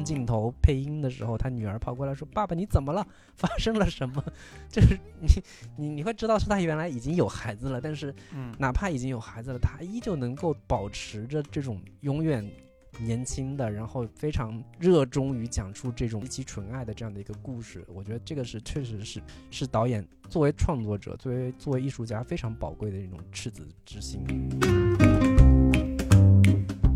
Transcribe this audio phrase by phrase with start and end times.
[0.00, 3.06] 分镜头配音的时候，他女儿跑过来说：“爸爸，你怎么了？
[3.36, 4.24] 发生了什么？”
[4.70, 5.28] 就是你
[5.76, 12.48] 你你会知道是他原来已经有孩子了，但是嗯，哪怕已经有孩子了，他依旧能够保持着这种永远
[12.98, 17.84] 年轻的，然后非常热衷于讲出这种极其纯爱的这样的一个故事。
[17.88, 24.24] 我觉得这个是确实是是导演作为创作者，作为作为艺术家非常宝贵的一种赤子之心。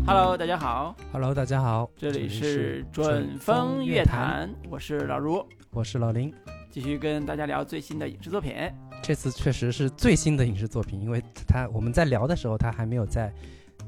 [0.07, 6.31] Hello，大家好，Hello，大家好，这里是是准风乐坛，我是老卢，我是老林。
[6.69, 8.53] 继续跟大家聊最新的影视作品。
[9.01, 13.33] 这次确实是最新的影视作品，因为它我们在聊的时候，它还没有在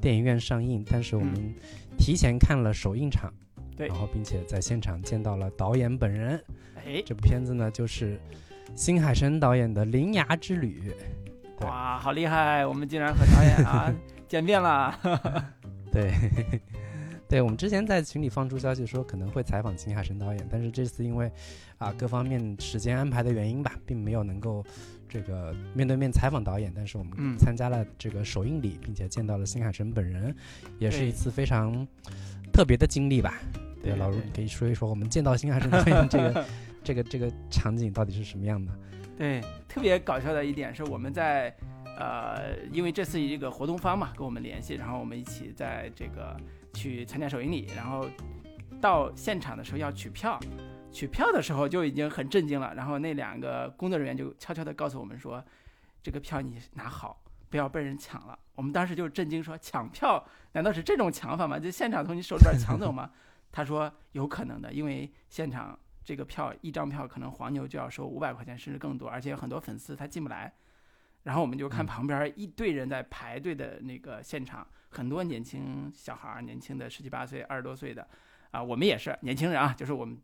[0.02, 1.53] 电影院上映，但是我们
[1.99, 3.31] 提前看了首映场，
[3.76, 6.43] 对然后并且在现场见到了导演本人。
[6.77, 8.20] 哎，这部片子呢，就是
[8.76, 10.91] 新海诚导演的《铃芽之旅》。
[11.68, 12.65] 哇，好厉害！
[12.65, 13.93] 我们竟然和导演啊
[14.27, 14.99] 见面了。
[15.97, 16.59] 对，
[17.27, 21.31] 对，我们之前在群里放出消息说可能会采访新海诚导演，但是这次因为
[21.79, 24.63] 啊各方面时间安排的原因吧，并没有能够
[25.09, 30.35] 这个面对面采访导演，但是我们嗯参加了这个首映礼，并且见到了新海诚本人，
[30.77, 31.87] 也是一次非常
[32.54, 33.41] 特别的经历吧。
[33.82, 36.45] 对，老卢，你可以说一说我们见到新海诚导演这个
[36.84, 38.71] 这个这个场景到底是什么样的？
[39.17, 41.51] 对，特别搞笑的一点是我们在
[41.98, 46.39] 呃，因为这次一个活动方嘛跟我们联系，然后我们一起在这个
[46.73, 48.07] 去参加首映礼，然后
[48.79, 50.39] 到现场的时候要取票，
[50.91, 55.43] 取票的时候就已经很震惊了，然后那两个工作人员就悄悄地告诉我们说，
[56.04, 58.37] 这个票你拿好，不要被人抢了。
[58.54, 61.57] 我们当时就震惊说，抢票难道是这种抢法吗？
[61.57, 63.09] 就现场从你手里边抢走吗？
[63.51, 70.53] 他说有可能的，因为现场这个票一张票可能黄牛就要收五百块钱甚至更多，而且很多粉丝他进不来。
[71.28, 71.85] 然后我们就看嗯。
[71.85, 78.07] 旁边一堆人在排队的那个现场，很多年轻小孩儿，年轻的十七八岁、二十多岁的，
[78.51, 80.17] 啊，我们也是年轻人啊，就是我们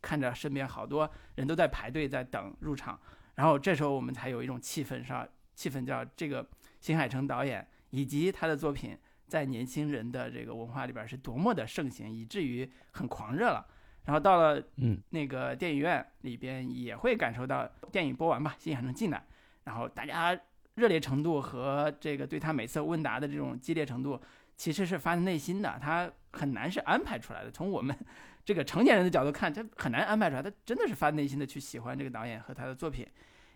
[0.00, 2.98] 看着身边好多人都在排队在等入场，
[3.34, 6.48] 然后这时候我们才有一种气氛上，气氛叫这个
[6.80, 8.96] 新海诚导演以及他的作品
[9.26, 13.66] 在年轻人的这个文化里边是多么的盛行，以至于很狂热了。
[14.04, 19.26] 然后到了嗯，那个电影院里边也会感受到电影播完吧，新海诚进来，
[19.66, 20.34] 然后大家
[20.76, 24.18] 热烈程度和这个对他每次问答的这种激烈程度，
[24.56, 27.50] 其实是发自内心的，他很难是安排出来的。
[27.50, 27.94] 从我们
[28.42, 33.06] 这个成年人的角度看，他很难安排出来，他真的是发自内心的去喜欢这个导演和他的作品，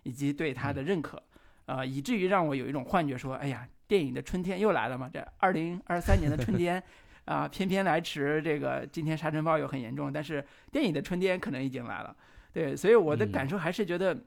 [0.02, 1.22] 以及对他的认可，
[1.64, 6.82] 呃，以至于让我有一种幻觉，说，哎呀，电影的春天又来了嘛，这二零二三年的春天。
[7.26, 8.42] 啊，偏偏来迟。
[8.42, 12.16] 这个今天沙尘暴又很严重，但是电影的春天可能已经来了。
[12.52, 14.18] 对，所以我的嗯感受还是觉得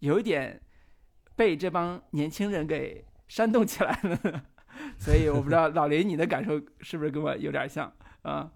[0.00, 0.60] 有一点
[1.40, 4.44] 被这帮年轻人给煽动起来了。
[4.98, 7.90] 所以我不知道老林你的感受是不是跟我有点像
[8.20, 8.52] 啊？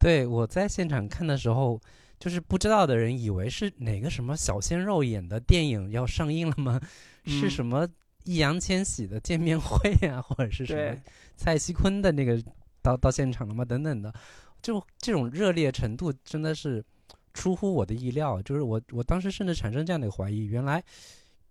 [0.00, 1.80] 对，我在现场看的时候，
[2.18, 6.80] 就是不知道的人以为是哪个什么小鲜肉演的电影要上映了吗？
[7.24, 7.88] 是嗯什么
[8.24, 11.00] 易烊千玺的见面会啊、或者是什么
[11.36, 12.42] 蔡徐坤的那个
[12.82, 13.64] 到到现场了吗？
[13.64, 14.12] 等等的，
[14.60, 16.84] 就这种热烈程度真的是
[17.32, 18.42] 出乎我的意料。
[18.42, 20.82] 就是我我当时甚至产生这样的一个怀疑：原来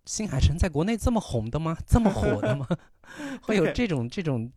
[0.07, 1.78] 新海诚在国内这么红的吗？
[1.85, 2.66] 这么火的吗？
[3.44, 4.51] 会有这种这种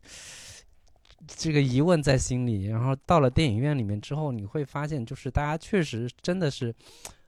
[1.27, 2.67] 这个疑问在心里。
[2.67, 6.75] 然后到了电影院里面之后，你会发现，就是大家确实真的是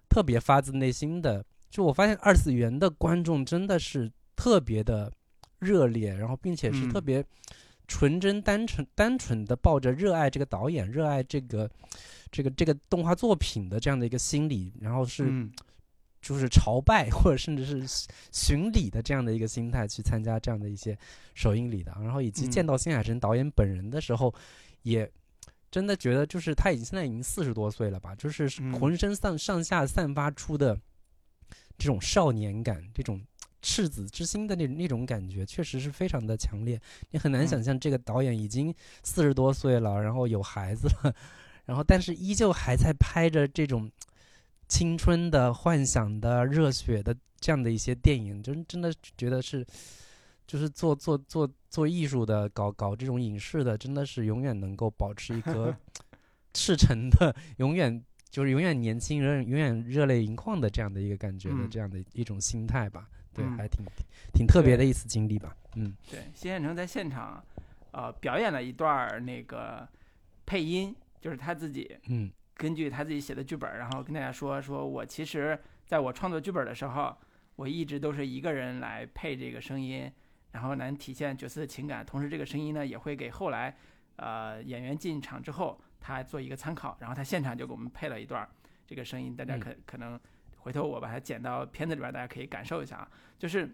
[0.09, 1.45] 特别发自内心的。
[1.69, 5.11] 就我发现二次元的观众真的是特别的
[5.59, 7.25] 热烈，然后并且是嗯特别
[7.89, 11.71] 纯真、单纯、单纯的抱着热爱这个导演、热爱这个
[12.31, 15.51] 这个这个动画作品的这样的一个心理，然后是嗯，
[16.23, 20.97] 就是朝拜或者甚至是巡礼的这样的一个心态去参加这样的一些
[21.35, 22.67] 首映礼的，然后以及见嗯。
[22.69, 24.33] 到新海诚导演本人的时候，
[24.83, 25.11] 也
[25.71, 28.73] 真的觉得就是他已经现在已经四十多岁了吧，就是嗯。
[28.79, 30.79] 浑身上上下散发出的
[31.77, 33.21] 这种少年感，这种
[33.61, 36.81] 赤子之心的那那种感觉，确实是非常的强烈。
[37.11, 37.49] 你很难嗯。
[37.49, 38.73] 想象这个导演已经
[39.03, 41.15] 四十多岁了，然后有孩子了，
[41.65, 43.91] 然后但是依旧还在拍着这种
[44.73, 49.63] 青春的、幻想的、热血的这样的一些电影，真真的觉得是，
[50.47, 55.77] 就是做做做做艺术的、搞搞这种影视的，真的是永远能够保持一颗
[56.55, 63.07] 赤诚的，永远就是永远年轻人、永远热泪盈眶的这样的一个感觉的嗯这样的一种心态吧。
[63.35, 63.85] 对，嗯还挺
[64.33, 65.55] 挺特别的一次经历吧。
[65.77, 67.45] 嗯对，新海诚在现场，
[67.91, 69.87] 呃，表演了一段那个
[70.47, 72.31] 配音，就是他自己嗯
[72.63, 77.13] 根据他自己写的剧本，然后跟大家说，说我其实在我创作剧本的时候，
[77.57, 80.09] 我一直都是一个人来配这个声音，
[80.53, 83.77] 然后能体现角色的情感，同时这个声音呢也会给后来
[84.15, 88.49] 呃演员进场之后他做一个参考，然后他现场就给我们配了一段
[88.87, 90.17] 这个声音，大家可可能
[90.59, 93.11] 回头我把它剪到片子里边，大家可以感受一下啊，
[93.41, 93.69] 就是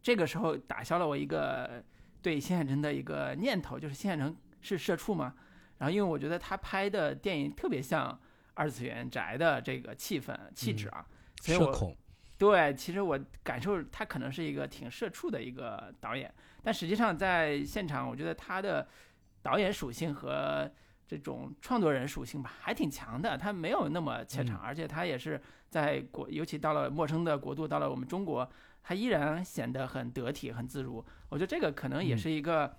[0.00, 1.84] 这个时候打消了我一个
[2.22, 5.34] 对新海诚的一个念头，就是新海诚是社畜吗？
[5.82, 8.16] 然后因为我觉得他拍的电影特别像
[8.54, 11.04] 二次元宅的这个气氛气质啊，
[11.40, 11.96] 所以我社恐，
[12.38, 16.32] 对，其实我感受他可能是一个挺社畜的一个导演，
[16.62, 18.86] 但实际上在现场，我觉得他的
[19.42, 20.70] 导演属性和
[21.04, 23.36] 这种创作人属性吧，还挺强的。
[23.36, 28.48] 他没有那么怯场，而且他也是在国，尤其到了陌生的国度，到了我们中国，
[28.84, 31.04] 他依然显得很得体、很自如。
[31.28, 32.72] 我觉得这个可能也嗯是一个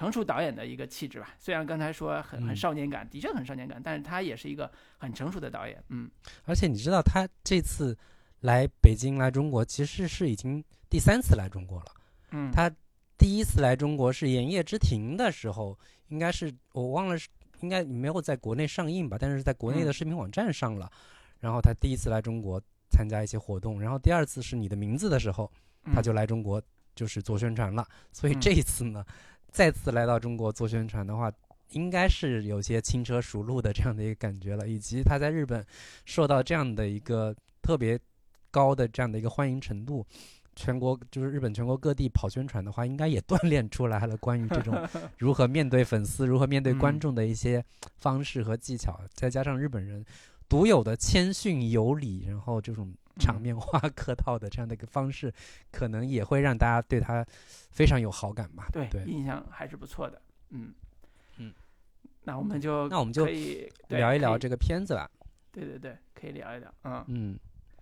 [0.00, 1.34] 成熟导演的一个气质吧。
[1.38, 5.76] 虽然刚才说很很嗯少年感，的确很少年感，但是他也是一个很成熟的导演。
[5.90, 6.10] 嗯
[6.46, 7.94] 而且你知道他这次
[8.40, 11.92] 来北京来中国，其实是已经第三次来中国了。
[12.30, 12.74] 嗯，他
[13.18, 17.28] 第一次来中国是《炎夜之庭》的时候，应该是我忘了是
[17.60, 20.90] 应该没有在国内上映吧，但是在国内的嗯视频网站上了。
[21.40, 22.58] 然后他第一次来中国
[22.90, 25.52] 参加一些活动，然后第二次是你的名字的时候，
[25.92, 26.62] 他嗯就来中国
[26.94, 27.86] 就是做宣传了。
[28.12, 29.04] 所以嗯这一次呢，
[29.50, 31.30] 再次来到中国做宣传的话，
[31.70, 35.64] 应该是有些轻车熟路的这样的一个感觉了，以及他在日本
[36.04, 37.98] 受到这样的一个特别
[38.50, 40.06] 高的这样的一个欢迎程度。
[40.56, 44.76] 全国就是日本全国各地跑宣传的话，应该也锻炼出来了关于这种
[45.16, 47.64] 如何面对粉丝、如何面对观嗯众的一些
[47.98, 50.04] 方式和技巧，再加上日本人
[50.50, 55.32] 独有的谦逊有礼，然后这种场嗯面化客套的这样的一个方式，
[55.70, 57.24] 可能也会让大家对他
[57.70, 58.66] 非常有好感吧。
[58.72, 60.20] 对，对印象还是不错的。
[60.48, 60.74] 嗯
[61.36, 61.54] 嗯，
[62.24, 65.08] 那我们就那我们就可以对可以聊一聊这个片子吧。
[65.52, 66.74] 对对对，可以聊一聊。
[66.82, 67.38] 嗯嗯，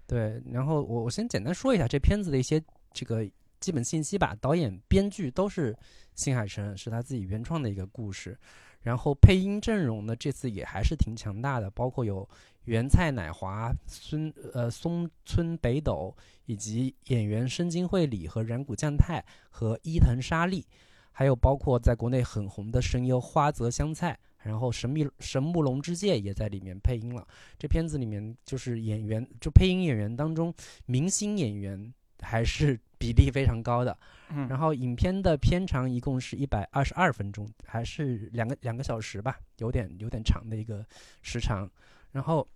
[0.06, 0.42] 对。
[0.50, 2.62] 然后我我先简单说一下这片子的一些
[2.92, 3.26] 这个
[3.60, 4.36] 基本信息吧。
[4.40, 5.74] 导演、编剧都是
[6.14, 8.38] 新海诚，是他自己原创的一个故事。
[8.82, 12.26] 然后配音阵容呢，这次也还是挺强大的，包括有
[12.68, 20.64] 原菜乃华、孙呃松村北斗，以及演员深津绘里和染谷将太和伊藤沙莉，
[21.10, 27.26] 还有包括在国内很红的声优花泽香菜，然后神秘神木龙之介也在里面配音了。
[27.58, 30.52] 这片子里面就是演员，就配音演员当中，
[30.84, 33.98] 明星演员还是比例非常高的。
[34.28, 40.84] 嗯，然后影片的片长一共是一百二十二分钟，还是两个两个小时吧，有点有点长的一个
[41.22, 41.66] 时长。
[42.10, 42.46] 然后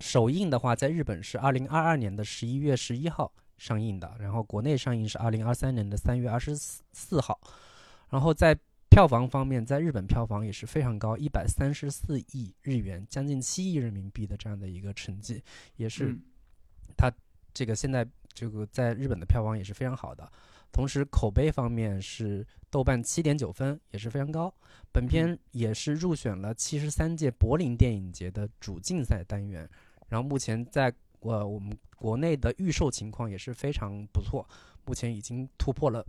[0.00, 7.40] 首映的话，在日本是二零二二年的十一月十一号上映的，然后国内上映是二零二三年的三月二十四号。
[8.10, 8.58] 然后在
[8.88, 15.42] 票房方面，在日本票房也是非常高，一百三十四亿日元，将近七亿人民币的这样的一个成绩，
[15.76, 16.16] 也是
[16.96, 17.12] 它
[17.52, 20.30] 这个现在这个在日本的票房也是非常好的，
[20.72, 24.52] 同时口碑方面是豆瓣七点九分，也是非常高。
[24.90, 29.68] 本片也是入选了七十三届柏林电影节的主竞赛单元，
[30.08, 34.46] 然后目前在呃我们国内的预售情况也是非常不错，
[34.84, 36.04] 目前已经突破了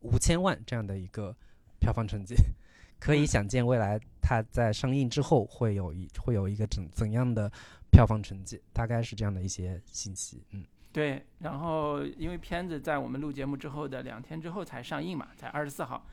[0.00, 1.34] 五千万这样的一个
[1.78, 2.34] 票房成绩，
[2.98, 7.50] 可以嗯想见未来它在上映之后会有一会有一个怎怎样的
[7.90, 10.64] 票房成绩，大概是这样的一些信息，嗯。
[10.92, 11.24] 对。
[11.38, 16.04] 然后因为片子在我们录节目之后的两天之后才上映嘛，才二十四号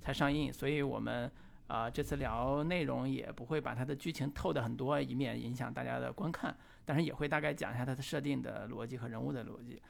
[0.00, 1.30] 才上映，所以我们
[1.66, 9.80] 啊、呃这次聊内容也不会把它的剧情透的很多，以免影响大家的观看，但是也会大概讲一下它的设定的逻辑和人物的逻辑。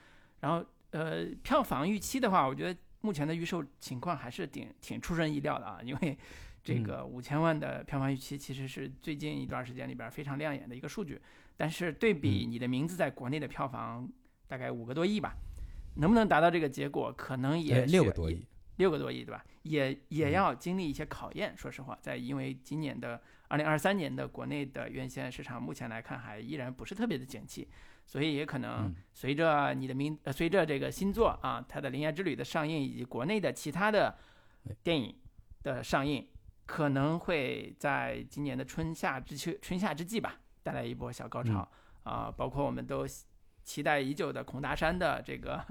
[0.41, 6.17] 然后呃，票房预期的话，我觉得目前的预售情况还是挺挺出人意料的啊，因为
[6.63, 11.21] 这个五千万的票房预期其实是最近一段时间里边非常亮眼的一个数据，
[11.57, 14.09] 但是对比嗯你的名字在国内的票房
[14.47, 15.35] 大概五个多亿吧，
[15.97, 18.47] 能不能达到这个结果，可能也，六个多亿。
[18.77, 19.45] 六个多亿，对吧？
[19.63, 21.57] 也也嗯要经历一些考验。
[21.57, 27.69] 说实话，在因为今年的二零二三年的国内的院线市场，目前来看还依然不是特别的景气，
[28.05, 34.17] 所以也可能嗯随着你的名，呃，随着这个新作啊，它的《铃芽之旅》的上映，以及国内的其他的
[34.83, 35.15] 电影
[35.63, 36.27] 的上映，
[36.67, 41.67] 可能会在今年的春夏之秋、春夏之际吧，带来一波小高潮
[42.03, 43.07] 啊、包括我们都
[43.63, 45.65] 期待已久的孔达山的这个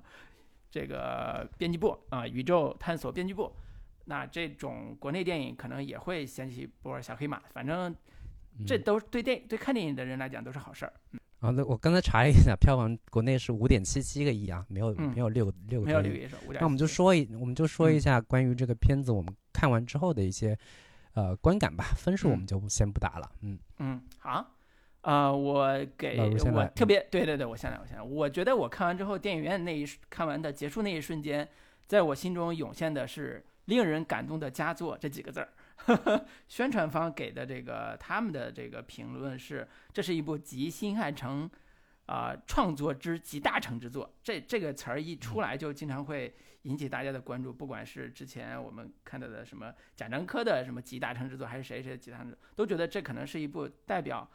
[0.73, 3.55] 这个编辑部啊、宇宙探索编辑部。
[4.05, 7.95] 那这种国内电影可能也会掀起一波小黑马，反正
[8.65, 10.93] 这嗯都对电对看电影的人来讲都是好事儿。
[11.39, 15.87] 啊，那我刚才查了一下，票房国内是五点七七个亿啊，没有嗯没有六个六个亿。
[15.87, 16.55] 没有六个也是五点。
[16.59, 20.57] 那我们就说一，我们就说一嗯下关于这个片子我们看完之后的一些
[21.13, 21.83] 呃观感吧。
[21.95, 24.45] 分数我嗯们就先不打了，嗯嗯，好，
[25.03, 28.01] 呃，我给我特别对对对，我先来，我先来。
[28.01, 31.47] 我觉得我看完之后，电影院那一瞬看完的结束那一瞬间，
[31.87, 35.49] 在我心中涌现的是“令人感动的佳作”这几个字儿。
[36.47, 41.49] 宣传方给的这个他们的这个评论是，这是一部集新海诚
[42.05, 44.09] 啊、创作之集大成之作。
[44.23, 47.51] 这这个词儿一出来，就经常会引起大家的关注。
[47.51, 54.25] 不管是之前我们看到的什么贾樟柯的什么集大成之作，还是谁谁的集大成之作，都觉得这可能是一部代表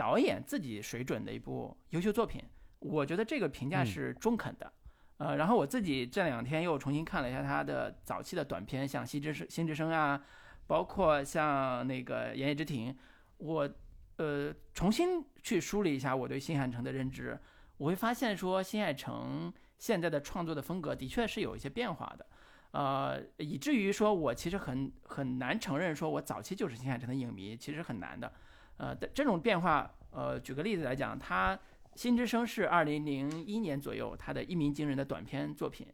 [0.00, 2.42] 导演自己水准的一部优秀作品。
[2.78, 4.72] 我觉得这个评价嗯是中肯的。
[5.18, 10.24] 呃，然后我自己这两天又重新看了一下他的早期的短片，像《新之声》《新之声》啊，
[10.66, 12.90] 包括像那个《言叶之庭》，
[13.36, 13.70] 我
[14.16, 17.38] 呃重新去梳理一下我对新海诚的认知，
[17.76, 22.26] 我会发现说新海诚现在的创作的风格的确是有一些变化的，
[22.70, 28.32] 呃，以至于说我其实很很难承认说我早期就是新海诚的影迷，其实很难的，
[28.80, 31.58] 呃，的这种变化，呃，举个例子来讲，他。
[32.02, 35.84] 《新之声》是二零零一年左右他的一鸣惊人的短篇作品，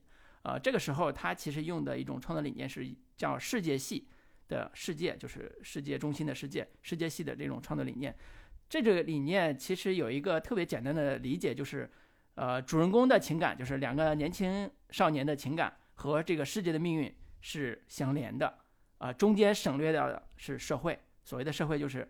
[0.42, 4.06] 呃，这个时候他其实用的一种创作理念是叫世界系
[4.46, 8.14] 的世界，就是世界中心的世界，世界系的这种创作理念。
[8.68, 11.90] 这个理念其实有一个特别简单的理解，就是
[12.34, 18.58] 呃，主人公的情感，就是两个年轻少年的情感和这个世界的命运是相连的，
[18.98, 22.06] 啊、中间省略掉的是社会，所谓的社会就是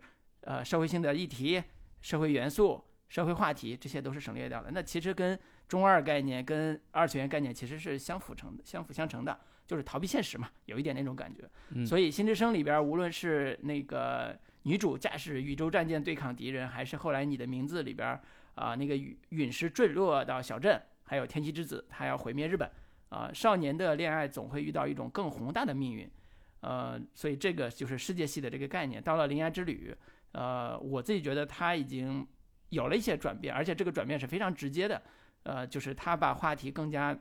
[0.47, 1.61] 呃社会性的议题、
[2.01, 2.83] 社会元素。
[3.09, 11.49] 社会话题这些都是省略掉的，那其实跟中二概念、跟二次元概念其实是相辅成、相辅相成的，就是逃避现实嘛，有一点那种感觉。
[11.69, 18.19] 嗯所以《新之声》里边，无论是那个女主驾驶宇宙战舰对抗敌人，还是后来你的名字里边
[18.55, 22.69] 啊、那个陨陨石坠落到小镇，还有天气之子，他要毁灭日本
[23.07, 26.11] 啊、少年的恋爱总会遇到一种更宏大的命运，
[26.59, 29.01] 呃，所以这个就是世界系的这个概念。
[29.01, 29.95] 到了《铃芽之旅》，
[30.31, 32.27] 呃，我自己觉得他已经。
[32.69, 35.01] 有了一些转变，而且这个转变是非常直接的，
[35.43, 37.17] 呃，就是他把话题更加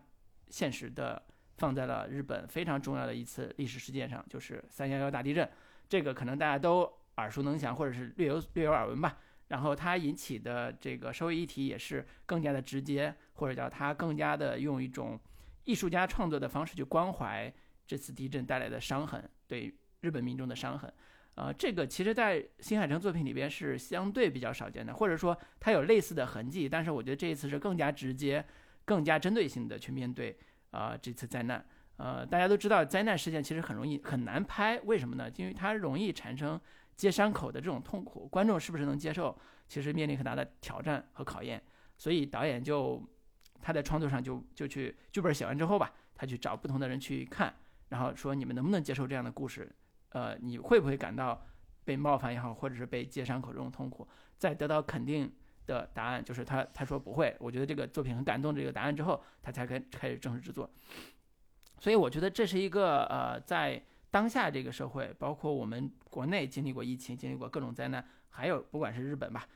[0.49, 1.23] 现实的
[1.57, 5.49] 放在了日本非常重要的一次历史事件上，就是三幺幺大地震。
[5.89, 6.83] 这个可能大家都
[7.19, 9.19] 耳熟能详，或者是略有略有耳闻吧。
[9.47, 15.17] 然后它引起的这个社会议题也是更加的直接，或者叫它更加的用一种
[15.63, 17.55] 艺术家创作的方式去关怀
[17.87, 20.93] 这次地震带来的伤痕，对日本民众的伤痕。
[21.37, 28.43] 呃，这个其实，在新海诚作品里边是相对比较少见的，或者说它有类似的痕迹，但是我觉得这一次是更加直接、
[28.87, 30.35] 更加针对性的去面对
[30.71, 31.63] 啊、呃、这次灾难。
[31.99, 35.31] 呃，大家都知道灾难事件其实很容易很难拍，为什么呢？
[35.37, 36.59] 因为它容易产生
[36.95, 39.39] 接伤口的这种痛苦，观众是不是能接受，
[39.69, 41.63] 其实面临很大的挑战和考验。
[41.99, 43.03] 所以导演就
[43.61, 47.55] 他在创作上就就去剧本写完之后吧，他去找不同的人去看，
[47.91, 49.71] 然后说你们能不能接受这样的故事。
[50.17, 51.47] 呃，你会不会感到
[51.85, 54.09] 被冒犯也好，或者是被揭伤口这种痛苦？
[54.39, 55.31] 在得到肯定
[55.67, 60.71] 的答案，就是他他说不会，我觉得这个作品很感动这个答案之后，他才开开始正式制作。
[61.79, 69.47] 所以我觉得这是一个呃，在当下这个社会，包括我们国内经历过疫情，经历过各种灾难，还有不管是日本吧，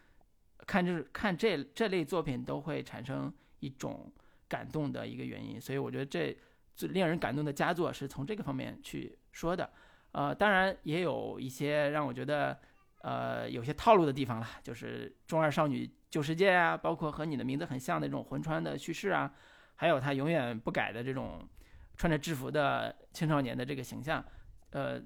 [0.67, 4.13] 看就是看这这类作品都会产生一种
[4.47, 5.59] 感动的一个原因。
[5.59, 6.37] 所以我觉得这
[6.77, 9.71] 最令人感动的佳作是从这个方面去说的。
[10.13, 12.59] 呃，当然也有一些让我觉得，
[13.03, 19.33] 呃，有些套路的地方了，就是中二少女救世界啊，包括和你的名字很像的这种魂穿的叙事啊，
[19.77, 21.49] 还有他永远不改的这种
[21.97, 24.25] 穿着制服的青少年的这个形象，
[24.71, 25.01] 呃，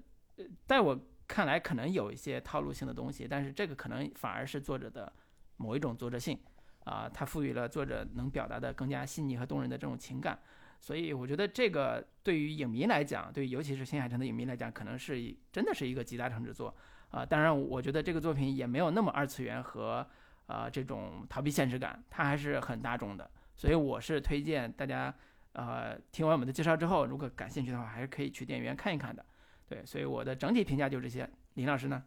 [0.67, 5.13] 在我看来可能有一些套路性的东西，但是这个可能反而是作者的
[5.57, 6.39] 某一种作者性
[6.85, 10.39] 啊、他赋予了作者能表达的更加细腻和动人的这种情感。
[10.85, 16.77] 所以我觉得这个对于影迷来讲，对尤其是新海诚的影迷来讲，可能是真的是一个集大成之作
[17.09, 20.07] 啊、当然，我觉得这个作品也没有那么二次元和
[20.45, 23.31] 啊、这种逃避现实感，它还是很大众的。
[23.57, 25.15] 所以我是推荐大家
[25.53, 29.25] 呃听完我们的介绍之后，如果感兴趣的话，还是可以去电影院看一看的。
[29.67, 31.27] 对，所以我的整体评价就这些。
[31.55, 32.05] 林老师呢？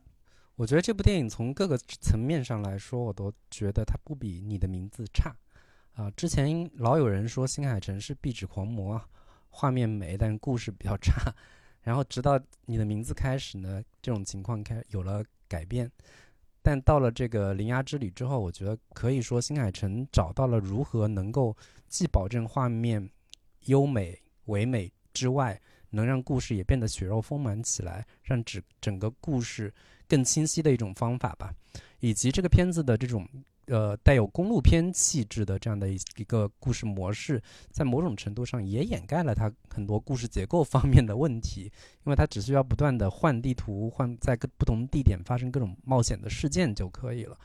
[0.56, 5.36] 我觉得这部电影从各个层面上来说，我都觉得它不比你的名字差。
[5.98, 9.02] 啊，之前老有人说新海诚是壁纸狂魔，
[9.50, 11.34] 画面美，但故事比较差。
[11.82, 15.92] 然后直到你的名字开始呢，这种情况开有了改变。
[16.62, 23.10] 但到了这个《铃芽之旅》之后，我觉得可以说新海诚找到了如何能够既保证画面
[23.66, 29.74] 优美唯美之外，能让故事也变得血肉丰满起来，让整整个故事
[30.08, 31.52] 更清晰的一种方法吧。
[32.02, 33.28] 以及这个片子的这种
[33.68, 41.72] 呃带有公路片气质的这样的一一个故事模式，在某种程度上也掩盖了它很多故事结构方面的问题，
[42.06, 47.38] 因为它只需要不断的换地图，换在各不同地点发生各种冒险的事件就可以了。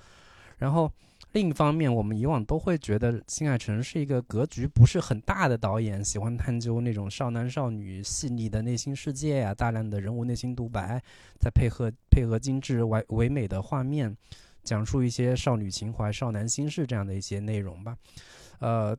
[0.59, 0.89] 然后
[1.33, 11.03] 另一方面，我们以往都会觉得新海诚是一个格局不是很大的导演，喜欢探究那种少男少女细腻的内心世界呀，大量的人物内心独白，
[11.41, 14.17] 再配合配合精致唯唯美的画面，
[14.63, 17.97] 讲述一些少女情怀、少男心事这样的一些内容吧。
[18.59, 18.97] 呃，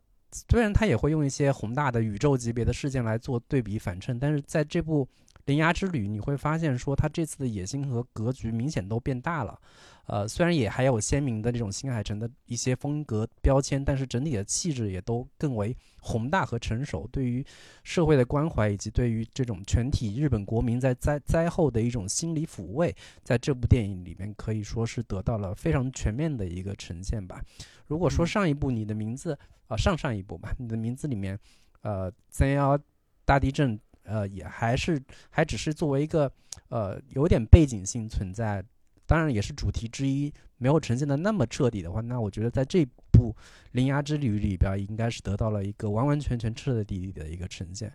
[0.49, 5.05] 虽然他也会用一些宏大的宇宙级别的事件来做对比反衬，但是在这部
[5.45, 9.59] 《铃芽之旅》，你会发现说他这次的野心和格局明显都变大了。
[10.05, 17.07] 呃，虽然也还有鲜明的这种新海诚的一些风格标签，但是整体的气质也都更为宏大和成熟。
[17.09, 17.45] 对于
[17.83, 27.41] 社会的关怀，以及对于这种全体日本国民在灾灾后的一种心理抚慰，在这部电影里面可以说是得到了非常全面的一个呈现吧。
[27.87, 31.39] 如果说上一部你的名字啊，上上一部吧，你的名字里面，
[31.81, 32.77] 呃，三幺
[33.23, 36.31] 大地震，呃，也还是还只是作为一个
[36.69, 38.63] 呃有点背景性存在。
[39.05, 43.35] 当然也是主题之一，没有呈现的那么彻底的话，那我觉得在这部
[43.73, 47.91] 《铃芽之旅》里边，应该是得到了一个完完全全彻彻底底的一个呈现。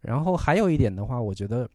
[0.00, 1.68] 然后还有一点的话，我觉得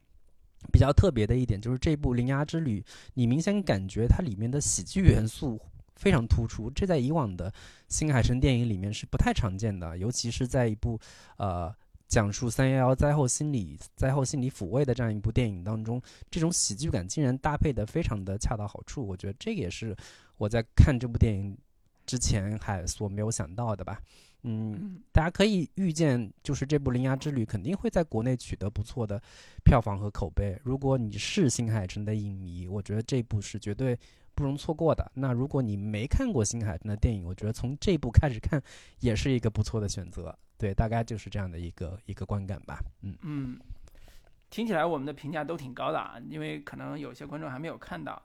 [0.73, 2.81] 比较特别的一点就是这部《铃芽之旅》，
[3.13, 5.61] 你明显感觉它里面的喜剧元素
[5.97, 7.53] 非常突出，这在以往的
[7.87, 10.99] 新海诚电影里面是不太常见的，尤其是在一部
[11.37, 11.73] 呃。
[12.11, 15.99] 讲述三幺幺灾后心理灾后心理抚慰的这样一部电影当中，
[16.29, 19.07] 这种喜剧感竟然搭配的非常的恰到好处。
[19.07, 19.95] 我觉得这个也是
[20.35, 21.57] 我在看这部电影
[22.05, 23.97] 之前还所没有想到的吧。
[24.43, 29.21] 嗯，大家可以预见，就是这部《铃芽之旅》肯定会在国内取得不错的
[29.63, 30.59] 票房和口碑。
[30.63, 33.97] 如果你是新海诚的影迷，我觉得这部是绝对
[34.35, 35.11] 不容错过的。
[35.15, 38.61] 那如果你没看过新海诚的电影，我觉得从这部开始看
[38.99, 40.37] 也是一个不错的选择。
[40.57, 42.79] 对，大概就是这样的一个一个观感吧。
[43.01, 43.59] 嗯嗯，
[44.49, 48.21] 听起来我们的评价都挺高的啊，因为可能有些观众还没有看到，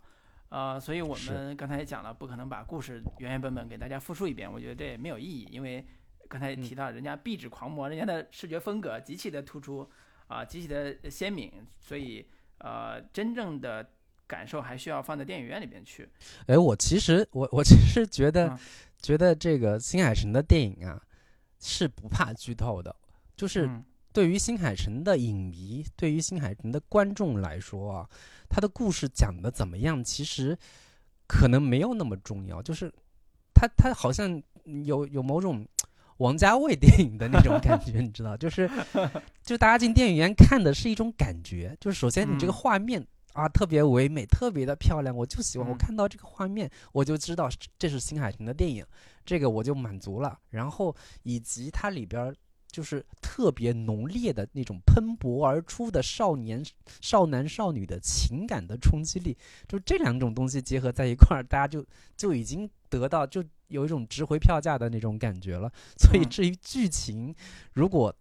[0.50, 5.86] 呃，所以我们刚才也讲了，不可能把故事原原本本给大家复述一遍，我觉得这也没有意义，因为
[6.28, 9.88] 刚才也提到人家壁纸狂魔，人家的视觉风格极其的突出
[10.26, 13.88] 啊，极其的鲜明，所以呃，真正的
[14.26, 16.08] 感受还需要放在电影院里边去。
[16.46, 18.58] 哎，我其实我 我其实觉得
[19.00, 21.02] 觉得这个新海诚的电影啊。
[21.58, 22.94] 是不怕剧透的，
[23.34, 23.68] 就是
[24.12, 28.10] 对于新海诚的影迷，对于新海诚的观众来说啊，
[28.46, 30.56] 他的故事讲的怎么样，其实
[31.26, 32.60] 可能没有那么重要。
[32.60, 32.92] 就是
[33.54, 34.40] 他他好像
[34.84, 35.66] 有有某种
[36.18, 38.36] 王家卫电影的那种感觉，你知道？
[38.36, 38.70] 就是
[39.42, 43.04] 就大家进电影院看的是一种感觉，就是首先你这个画面
[43.36, 48.84] 啊特别唯美，特别的漂亮，我就喜欢我看到这个画面，我就知道这是新海诚的电影。
[49.24, 52.34] 这个我就满足了，然后以及它里边
[52.68, 56.64] 就是特别浓烈的那种喷薄而出的少年、
[57.00, 59.36] 少男、少女的情感的冲击力，
[59.68, 61.84] 就这两种东西结合在一块儿，大家就
[62.16, 65.70] 就已经得到就有一种值回票价的那种感觉了。
[65.98, 67.34] 所以至于剧情，
[67.72, 68.14] 如果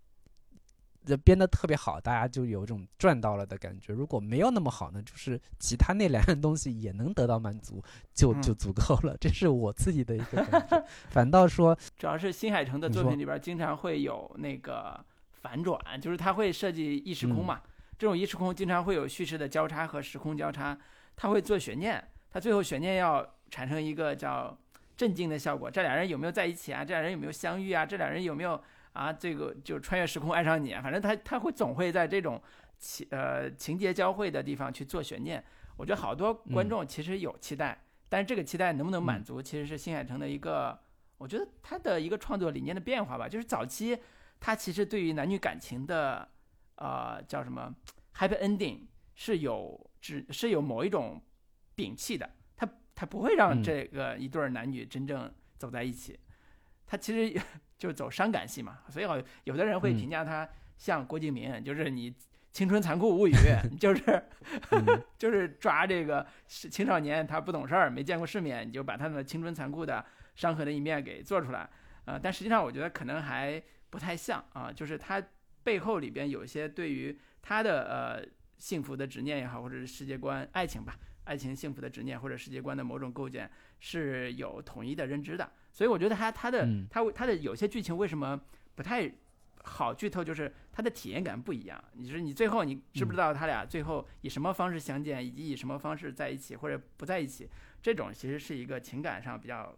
[1.17, 3.93] 编的特别好，大家就有一种赚到了的感觉。
[3.93, 9.15] 如果没有那么好呢，就是其他那两样东西也能得到满足，就就足够了。
[9.19, 10.85] 这是我自己的一个感觉。
[11.11, 15.03] 反倒说，主要是新海诚的作品里边经常会有那个
[15.41, 17.61] 反转，就是他会设计异时空嘛。
[17.97, 20.77] 这种异时空经常会有叙事的交叉和时空交叉，
[21.15, 24.57] 他会做悬念，他最后悬念要产生一个叫
[24.97, 25.69] 震惊的效果。
[25.69, 26.83] 这俩人有没有在一起啊？
[26.83, 27.85] 这俩人有没有相遇啊？
[27.85, 28.61] 这俩人有没有？
[28.95, 32.41] 啊，这个就穿越时空爱上你，反正他他会总会在这种
[32.79, 35.43] 情呃情节交汇的地方去做悬念。
[35.75, 37.77] 我觉得好多观众其实有期待，
[38.08, 40.79] 但是这个期待能不能满足，其实是新海诚的一个，
[41.17, 43.27] 我觉得他的一个创作理念的变化吧。
[43.27, 43.99] 就是早期
[44.39, 46.25] 他其实对于男女感情的
[46.75, 47.75] 呃叫什么
[48.15, 51.21] happy ending 是有只是有某一种
[51.75, 56.17] 摒弃的，他他不会让这个一对男女真正走在一起，
[56.88, 57.41] 他其实。
[57.77, 62.13] 就走伤感戏嘛，所以好有的人会评价他像郭敬明，就是你
[62.51, 63.33] 青春残酷物语，
[63.79, 64.23] 就是
[65.19, 70.03] 就是抓这个青少年他不懂事儿，没见过世面，你就把他的青春残酷的
[70.35, 71.69] 伤痕的一面给做出来，
[72.05, 75.21] 呃，但实际上我觉得可能还不太像啊，就是他
[75.63, 78.25] 背后里边有一些对于他的呃
[78.57, 85.51] 幸福的执念也好，或者是世界观爱情吧，爱情幸福的执念或者世界观的某种构建是有统一的认知的。
[85.75, 88.39] 所以我觉得他他的他他的有些剧情为什么
[88.75, 89.11] 不太
[89.61, 91.83] 好剧透，就是他的体验感不一样。
[91.95, 97.49] 你说你最后你知不知道他俩最后以什么方式相见，以及以什么方式在一起或者不在一起？
[97.81, 99.77] 这种其实是一个情感上比较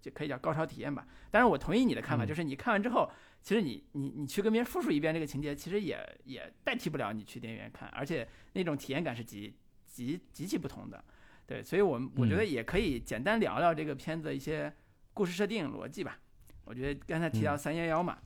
[0.00, 1.06] 就可以叫高潮体验吧。
[1.30, 3.08] 但是我同意你的看法，就是你看完之后，
[3.40, 9.54] 其实你你你去跟别人复述一遍这个情节，其实也也代替不了你去电影院看，而且那种体验感是极
[9.86, 11.04] 极极其不同的。
[11.46, 14.74] 对，所以我们我觉得也可以简单聊聊这个片子一些。
[15.16, 16.18] 故事设定逻辑吧。
[16.64, 17.58] 我觉得刚才提到嗯。
[17.58, 18.18] 三幺幺嘛，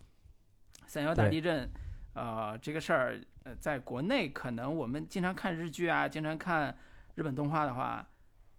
[0.89, 1.71] 三幺大地震，
[2.15, 6.77] 呃，这个事儿，呃，在国内可能我们经常看日剧啊，经常看
[7.15, 8.05] 日本动画的话，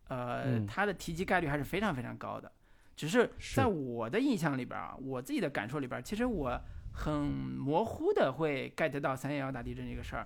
[0.08, 0.66] 呃，嗯。
[0.66, 2.50] 它的提及概率还是非常非常高的。
[2.96, 3.58] 只是是。
[3.58, 6.58] 在我的印象里边啊，我自己的感受里边，其实我
[6.94, 10.26] 很模糊的会 get 到三幺幺大地震这个事儿。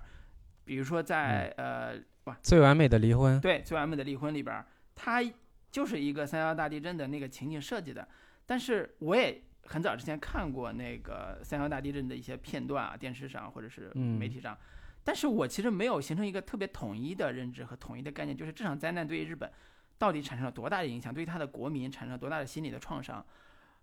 [0.64, 4.64] 比如说在、呃，哇，最完美的离婚，对《最完美的离婚》里边儿，
[4.94, 5.20] 它
[5.76, 8.08] 就是一个三幺大地震的那个情景设计的。
[8.46, 14.56] 但是我也很早之前看过那个三幺大地震的一些片段啊，电视上或者是嗯媒体上，
[15.04, 19.52] 但是我其实没有形成一个特别统一的认知和统一的概念，就是这场灾难对于日本
[19.98, 23.22] 到底产生了多大的影响，对于他的国民产生了多大的心理的创伤。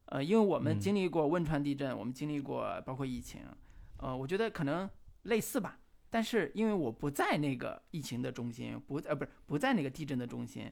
[0.05, 3.41] 呃，因为我们嗯经历过汶川地震，我们经历过包括疫情，
[3.97, 4.89] 呃，我觉得可能
[5.23, 5.77] 类似吧。
[6.09, 10.71] 但是因为我不在那个疫情的中心，不呃不是不在那个地震的中心，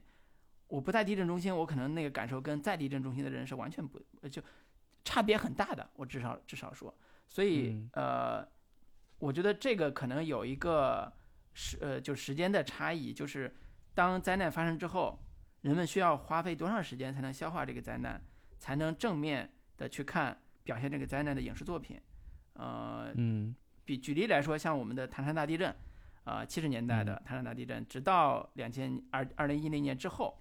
[0.71, 4.41] 我不在地震中心，我可能那个感受跟在地震中心的人是完全不呃就
[5.03, 5.89] 差别很大的。
[5.95, 7.89] 我至少至少说，所以、嗯。
[7.93, 8.47] 呃，
[9.19, 11.11] 我觉得这个可能有一个
[11.53, 13.53] 时呃就时间的差异，就是
[13.93, 15.19] 当灾难发生之后，
[15.61, 18.23] 人们需要花费多长时间才能消化这个灾难，
[18.57, 21.99] 才能正面的去看表现这个灾难的影视作品，
[22.53, 23.53] 呃，嗯。
[23.83, 25.75] 比举例来说，像我们的唐山大地震，
[26.23, 30.39] 啊、七十年代的唐山大地震，直到两千二二零一零年之后，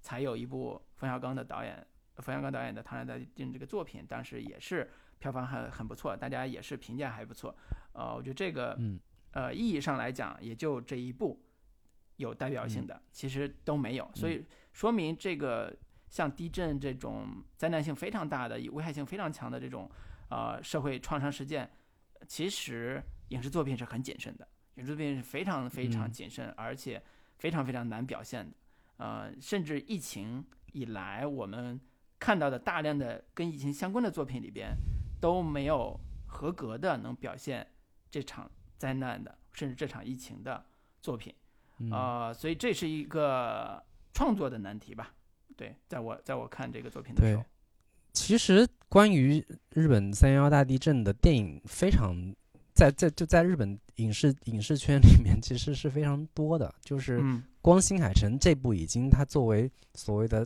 [0.00, 7.54] 才有一部冯小刚的导演，冯小刚导演的《唐山大地震》这个作品，当时也是票房很很不错，大家也是评价还不错。
[7.92, 8.98] 呃，我觉得这个嗯
[9.32, 11.40] 呃意义上来讲，也就这一部
[12.16, 15.76] 有代表性的，其实都没有，所以说明这个
[16.08, 19.90] 像地震这种灾难性非常大的、危害性非常强的这种
[20.30, 21.68] 呃社会创伤事件，
[22.26, 27.02] 其实影视作品是很谨慎的，影视作品是非常非常嗯谨慎，而且
[27.38, 28.56] 非常非常难表现的。
[28.98, 31.80] 呃，甚至疫情以来，我们
[32.18, 34.76] 看到的大量的跟疫情相关的作品里边，
[35.20, 37.66] 都没有合格的能表现
[38.10, 40.64] 这场灾难的，甚至这场疫情的
[41.00, 41.34] 作品。
[41.78, 43.82] 嗯呃，所以这是一个
[44.12, 45.14] 创作的难题吧？
[45.56, 47.44] 对，在我在我看这个作品的时对候，
[48.12, 52.34] 其实关于日本三幺幺大地震的电影，非常
[52.74, 56.74] 在在就在日本影视影视圈里面，其实是非常多的。
[56.82, 60.44] 就是嗯光新海诚这部已经它作为所谓的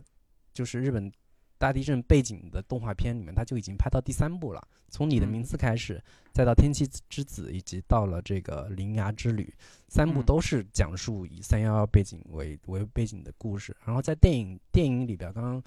[0.53, 1.11] 就是日本
[1.57, 4.61] 大地震背景的动画片里面，它就已经拍到第三部了。
[4.89, 5.99] 从你的嗯名字开始，
[6.33, 9.51] 再到天气之子，以及到了这个铃芽之旅，
[9.87, 13.75] 三部嗯都是讲述以三幺幺背景为为背景的故事。
[13.85, 15.63] 然后在电影电影里边，刚刚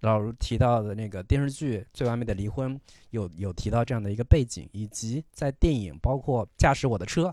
[0.00, 2.74] 老卢提到的那个电视剧《最完美的离婚》
[3.10, 7.28] 有有提到这样的一个背景，以及在电影包括《驾驶我的车》，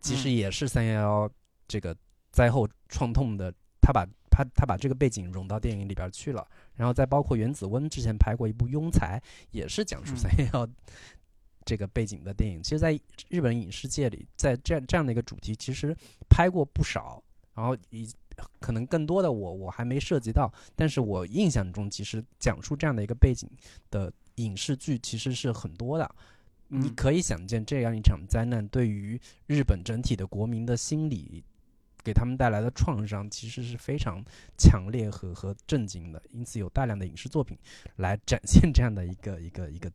[0.00, 1.30] 其实嗯也是三幺幺
[1.66, 1.96] 这个
[2.30, 6.46] 灾后创痛的，他把他他把这个背景融到电影里边去了。
[6.74, 9.18] 然后再包括原子温之前拍过一部《庸才》，
[9.50, 10.68] 也是讲述嗯三幺幺
[11.64, 12.62] 这个背景的电影。
[12.62, 15.96] 其实，在日本影视界里，在这样这样的一个主题，其实
[16.28, 17.22] 拍过不少。
[17.54, 18.06] 然后以
[18.60, 23.48] 可能更多的我我还没涉及到，但是我印象中其实讲述这样的一个背景
[23.90, 26.14] 的影视剧其实是很多的。
[26.68, 31.44] 你嗯可以想见，这样一场灾难对于日本整体的国民的心理，
[32.02, 34.20] 给他们带来的创伤，其实是非常
[34.58, 36.20] 强烈和和震惊的。
[36.32, 37.56] 因此，有大量的影视作品
[37.96, 39.88] 来展现这样的一个一个一个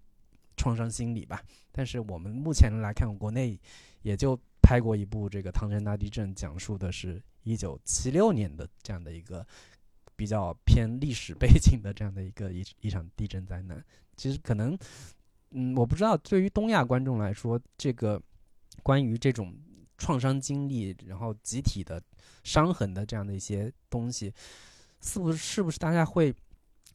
[0.56, 1.44] 创伤心理吧。
[1.74, 3.60] 但是我们目前来看，国内
[4.02, 4.40] 也就
[4.72, 9.46] 拍过一部这个唐山大地震，讲述的是一九七六年的这样的一个
[10.16, 13.84] 比较偏历史背景的这样的一个一一场地震灾难。
[14.16, 14.78] 其实可能，
[15.50, 18.22] 嗯，我不知道对于东亚观众来说，这个
[18.82, 19.54] 关于这种
[19.98, 22.02] 创伤经历，然后集体的
[22.46, 24.34] 伤痕的这样的一些东西，
[25.02, 26.34] 是不是是不是大家会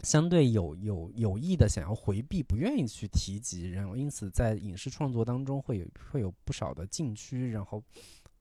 [0.02, 7.82] 相对有有有意的想要回避，不愿意去提及，然后因此在影视创作当中会有会有不少的禁区，然后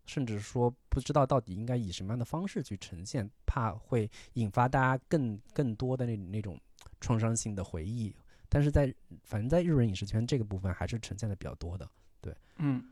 [0.06, 6.60] 甚至说不知道到底应该以什么样的方式去呈现，怕会引发大家更更多的那那种
[7.00, 8.16] 创伤性的回忆。
[8.48, 11.90] 但是在反正在日本影视圈这个部分还是呈现的比较多的。
[12.22, 12.84] 对嗯，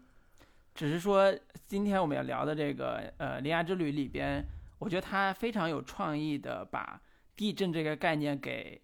[0.73, 1.33] 只是说
[1.67, 4.43] 今天我们要聊的这个呃《铃芽之旅》里边，
[4.79, 6.99] 我觉得他非常有创意的把
[7.35, 8.81] 地震这个概念给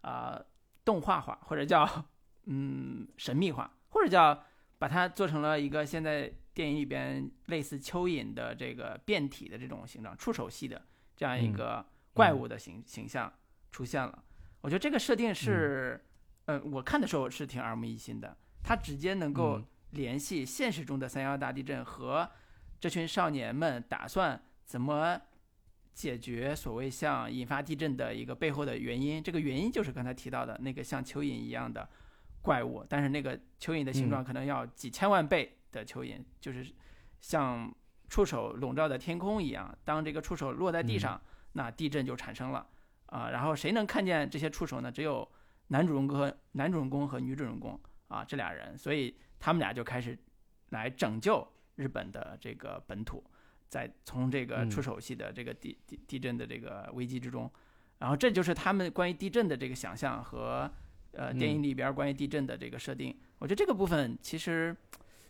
[0.00, 0.46] 啊、呃
[0.84, 1.88] 动画化，或者叫
[2.46, 4.44] 嗯神秘化，或者叫
[4.78, 10.80] 把它做成了一个现在电影里边类似蚯蚓的这个变体的这种形状，触手系的
[11.16, 13.32] 这样一嗯个怪物的形、形象
[13.70, 14.24] 出现了。
[14.60, 16.04] 我觉得这个设定是，
[16.46, 19.66] 呃，我看的时候是挺耳目一新的，它直接能够嗯。
[19.90, 22.30] 联系现实中的三幺大地震和
[22.78, 25.20] 这群少年们打算怎么
[26.00, 29.22] 解决所谓像引发地震的一个背后的原因。
[29.22, 31.86] 这个原因就是刚才提到的那个像蚯蚓一样的
[32.40, 36.66] 怪物，但是那个蚯蚓的形状可能要几千万倍的蚯蚓，就是
[37.20, 37.70] 像
[38.08, 39.76] 触手笼罩的天空一样。
[39.84, 41.20] 当这个触手落在地上，
[41.52, 42.66] 那地震就产生了
[43.06, 43.28] 啊。
[43.28, 44.90] 然后谁能看见这些触手呢？
[44.90, 45.30] 只有
[45.66, 50.18] 男主人公和男主人公和女主人公啊这俩人，所以他们俩就开始
[50.70, 53.22] 来拯救日本的这个本土。
[53.70, 57.48] 在从这个出手系的这个地地地震的这个危机之中，
[57.98, 60.68] 然后这就是他们关于地震的这个想象和
[61.12, 63.16] 呃电影里边关于地震的这个设定。
[63.38, 64.76] 我觉得这个部分其实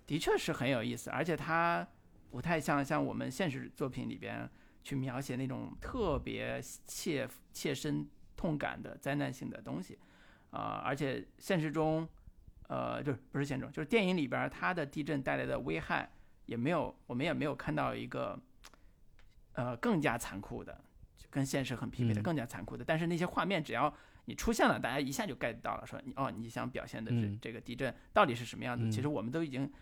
[0.07, 1.87] 的确是很有意思，而且它
[2.31, 4.49] 不太像像我们现实作品里边
[4.83, 9.99] 去描写那种特别切切身痛感的灾难性的东西
[10.51, 10.81] 啊。
[10.83, 12.09] 而且现实中，
[12.69, 16.11] 呃，就是不是现实中，就是电影里边它的地震带来的危害。
[16.51, 18.37] 也没有，我们也没有看到一个，
[19.53, 20.77] 呃，更加残酷的，
[21.31, 22.85] 跟现实很匹配的更加残酷的。
[22.85, 28.91] 但是那些画面，只要你出现了，大家一下就 get 到了，说你哦，你想表现的是这个地震到底是什么样子？
[28.91, 29.73] 其实我们都已经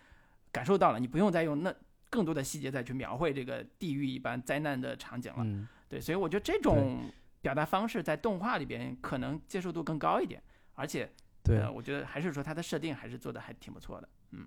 [0.53, 1.75] 感受到了，你不用再用那
[2.11, 5.67] 更多的细节再去描绘这个地狱一般灾难的场景了。
[5.89, 10.43] 对，所以我觉得这种表达方式在动画里边可能接受度更高一点，
[10.75, 11.11] 而且，
[11.43, 14.47] 对，我觉得还是说它的设定还是做的还挺不错的，嗯。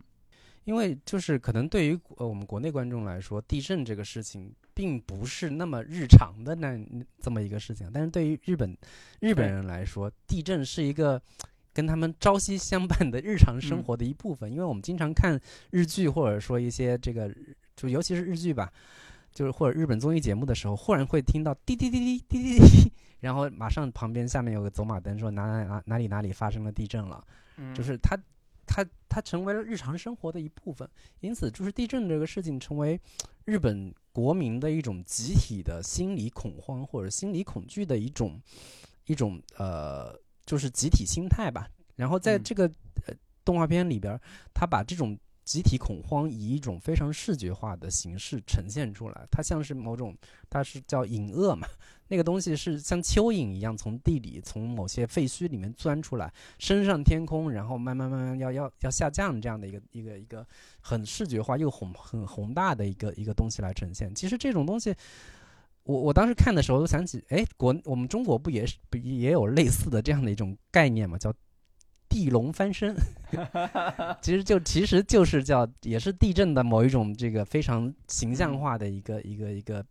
[0.63, 6.79] 因为就是可能对于呃我们国内观众来说，地震这个事情并不是那么日常的那
[7.19, 8.77] 这么一个事情，但是对于日本
[9.19, 11.19] 日本人来说，地震是一个
[11.73, 14.51] 跟他们朝夕相伴的日常生活的一部分。
[14.51, 15.39] 因为我们经常看
[15.71, 17.33] 日剧，或者说一些这个
[17.75, 18.71] 就尤其是日剧吧，
[19.33, 27.25] 就是或者日本综艺节目的时候，忽然会听到滴滴滴滴滴滴滴，然后马上旁边下面有个走马灯说哪哪哪哪里哪里发生了地震了，
[27.73, 28.15] 就是它。
[28.73, 30.87] 它它成为了日常生活的一部分，
[31.19, 32.97] 因此就是地震这个事情成为
[33.43, 38.41] 日本国民的一种集体的心理恐慌或者心理恐惧的一种
[39.07, 41.67] 一种呃，就是集体心态吧。
[41.97, 42.65] 然后在这个
[43.05, 44.17] 呃动画片里边，
[44.53, 50.15] 他把这种集体恐慌以一种非常视觉化的形式呈现出来，它像是某种，
[50.49, 51.67] 它是叫隐恶嘛。
[52.11, 60.45] 那个东西是像蚯蚓一样从地里、从某些废墟里面钻出来，升上天空，然后慢慢慢慢要要要下降这样的一个一个一个
[60.81, 64.13] 很视觉化又宏很宏大的一个一个东西来呈现。
[64.13, 64.93] 其实这种东西，
[65.83, 71.17] 我我当时看的时候都想起，哎，国我们中国不也是也有类似的这样的一种概念嘛？
[71.17, 71.33] 叫
[72.09, 72.93] 地龙翻身，
[74.21, 79.85] 其实就其实就是叫也是地震的某一种这个非常形象化的一个一个一个。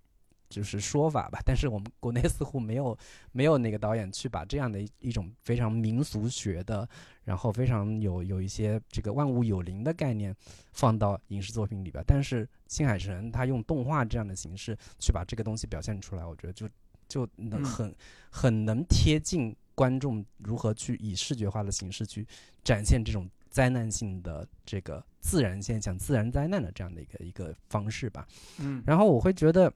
[0.51, 2.99] 就是说法吧，但是我们国内似乎没有
[3.31, 6.87] 没有那个导演去把这样的一一种非常民俗学的，
[7.23, 10.35] 然后非常有有一些这个万物有灵的概念
[10.73, 12.03] 放到影视作品里边。
[12.05, 16.69] 但是新海诚他用动画这样的形式去把这个东西表现出来，我觉得就
[17.07, 17.95] 就能很
[18.29, 22.27] 很能贴近观众如何去以视觉化的形式去
[22.65, 28.27] 展现这种灾难性的这个自然现象、自然灾难的这样的一个一个方式吧。
[28.59, 29.73] 嗯，然后我会觉得。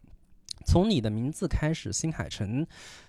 [0.65, 2.67] 从你的名字开始，新海诚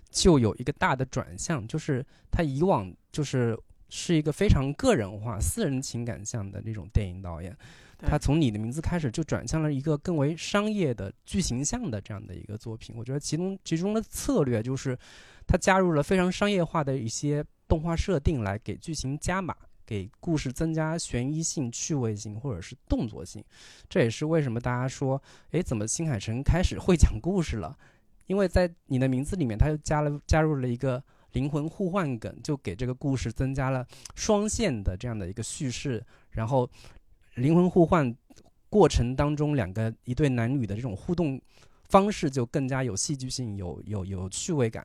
[0.09, 3.57] 就有一个大的转向，就是他以往就是
[3.89, 7.55] 是一个非常个人化、私人情感向的那种电影导演，
[7.99, 12.95] 他从你的名字开始就转向了一个更为商业的剧情向的这样的一个作品。
[12.97, 14.97] 我觉得其中其中的策略就是
[15.47, 19.55] 他加入了非常商业化的一些动画设定来给剧情加码。
[19.85, 23.43] 给故事增加悬疑性、趣味性，或者是动作性，
[23.87, 25.21] 这也是为什么大家说，
[25.51, 27.77] 哎，怎么新海诚开始会讲故事了？
[28.27, 36.03] 因为在你的名字里面，他又加了加入了一个灵魂互换梗，就给这个故事增加了双线的这样的一个叙事。
[36.31, 36.67] 然后，
[37.35, 38.15] 灵魂互换
[38.67, 41.39] 过程当中，两个一对男女的这种互动
[41.83, 44.83] 方式就更加有戏剧性、有有有趣味感。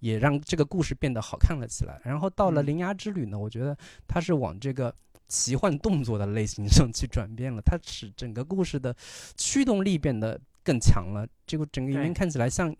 [0.00, 2.00] 也让这个故事变得好看了起来。
[2.04, 3.76] 然后到了《铃芽之旅》呢，我觉得
[4.08, 4.92] 它是往这个
[5.28, 8.94] 奇幻动作的类型上去转变了，它使整个故事的
[9.36, 11.26] 驱动力变得更强了。
[11.46, 12.74] 这个整个影片看起来像，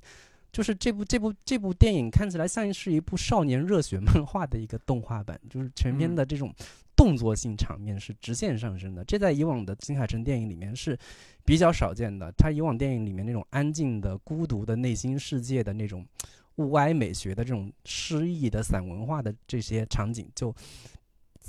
[0.51, 6.53] 就是这部这部这部电影看起来像是一部少年热血漫画的一个动画版，就是全片的这种
[6.97, 9.05] 动作性场面是直线上升的。
[9.05, 10.99] 这在以往的金海诚电影里面是
[11.45, 12.33] 比较少见的。
[12.33, 16.05] 他以往电影里面那种安静的、孤独的内心世界的那种。
[16.61, 20.55] 物哀美学的这种诗意的散文化的这些场景，就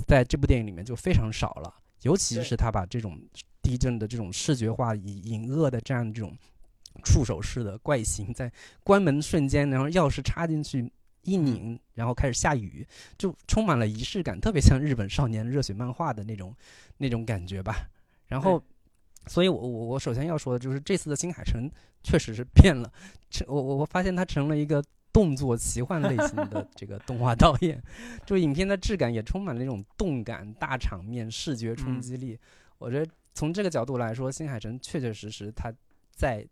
[0.06, 1.74] 在这部电影里面就非常少了。
[2.02, 3.16] 尤其是他把这种
[3.62, 6.36] 地震的这种视觉化、隐隐恶的这样这种
[7.04, 8.50] 触手式的怪形，在
[8.82, 10.90] 关门瞬间，然后钥匙插进去
[11.22, 12.84] 一拧，然后开始下雨，
[13.16, 16.52] 就充满了仪式感，特别像日本少年热血漫画的那种
[16.96, 17.88] 那种感觉吧。
[18.26, 18.60] 然后
[19.28, 21.70] 所以我我我首先要说的就是这次的新海诚
[22.02, 22.92] 确实是变了，
[23.30, 27.82] 成我我我发现他成了一个动作奇幻类型的这个动画导演，
[28.24, 32.38] 就影片的质感也充满了那种动感、大场面、视觉冲击力。
[32.78, 35.72] 我觉得从这个角度来说，新海诚确确实实他
[36.10, 36.46] 在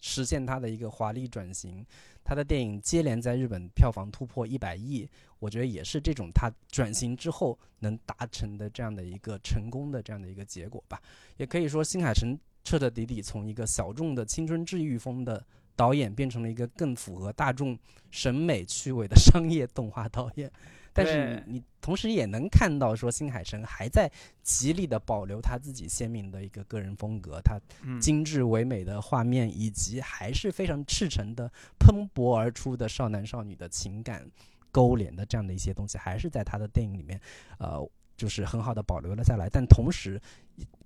[0.00, 1.84] 实现他的一个华丽转型。
[2.24, 5.08] 他的电影接连在日本票房突破一百亿，
[5.40, 11.02] 我觉得也是这种他转型之后能达成的这样的一个成功的这样的一个结果吧。
[11.36, 15.44] 也可以说，新海诚彻彻底底从一个小众的青春治愈风的
[15.76, 17.78] 导演，变成了一个更符合大众
[18.10, 20.50] 审美趣味的商业动画导演。
[20.94, 27.58] 但是你同时也能看到，说新海诚还在极力的保留他自己鲜明的一个个人风格，他
[27.98, 34.30] 精致唯美的画面，以及还是非常赤诚的喷薄而出的少男少女的情感
[34.70, 37.18] 勾连的这样的一些东西，还是在他的电影里面，
[37.58, 39.48] 呃，就是很好的保留了下来。
[39.50, 40.20] 但同时，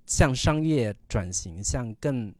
[0.05, 2.33] 向商业转型，向更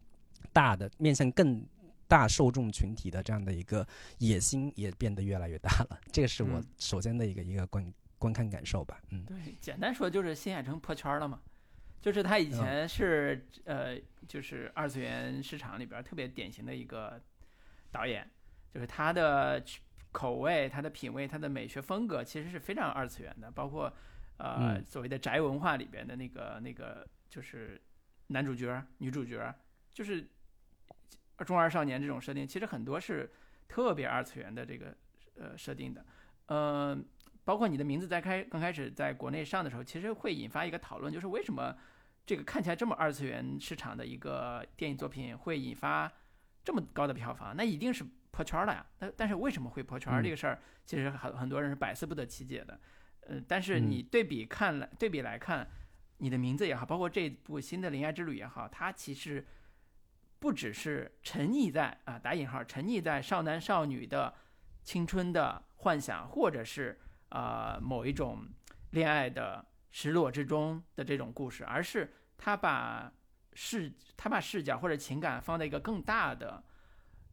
[0.54, 1.62] 大的面向更。
[2.08, 3.86] 大受众群体的这样的一个
[4.20, 9.02] 野心也变得越来越大了，这个是我首先的一个一个观观看感受吧。
[9.10, 11.42] 嗯，对，简单说就是新海诚破圈了嘛，
[12.02, 17.22] 就是他以前是呃，就是二次元市场里边特别典型的一个
[17.92, 18.26] 导演，
[18.74, 19.62] 就是他的
[20.14, 23.94] 口味、他的品味、他的美学风格其实是非常二次元的，包括
[24.38, 27.82] 呃所谓的宅文化里边的那个那个就是
[28.28, 29.54] 男主角、女主角，
[29.94, 30.26] 就是。
[31.46, 33.32] 中二少年这种设定，其实很多是
[33.68, 34.96] 特别二次元的这个
[35.36, 36.06] 呃设定的，
[36.48, 36.98] 呃，
[37.44, 41.76] 包括你的名字在开刚开始在国内上的时候，其实会引发一个讨论，就是为什么
[42.26, 46.12] 这个看起来这么二次元市场的一个电影作品会引发
[46.64, 47.56] 这么高的票房？
[47.56, 48.86] 那一定是破圈了呀。
[49.00, 52.80] 那但是为什么会破圈这个事儿，其实很很多人是百思不得其解的。
[53.22, 55.68] 呃，但是你对比看来对比来看，
[56.18, 59.46] 你的名字也好，包括这部新的《灵爱之旅》也好，它其实。
[60.40, 64.34] 不只是沉溺在啊打引号沉溺在少男少女的
[64.84, 68.48] 青春的幻想，或者是啊某一种
[68.92, 73.12] 恋爱的失落之中的这种故事，而是他把
[73.54, 76.64] 视他把视角或者情感放在一个更大的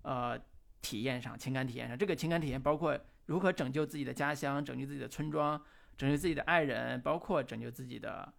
[0.03, 0.39] 呃
[0.81, 1.97] 体验上，情感体验上。
[1.97, 5.63] 这个情感体验包括如何拯救自己的家乡，拯救自己的村庄，
[5.97, 8.33] 拯救自己的爱人，包括拯救自己的。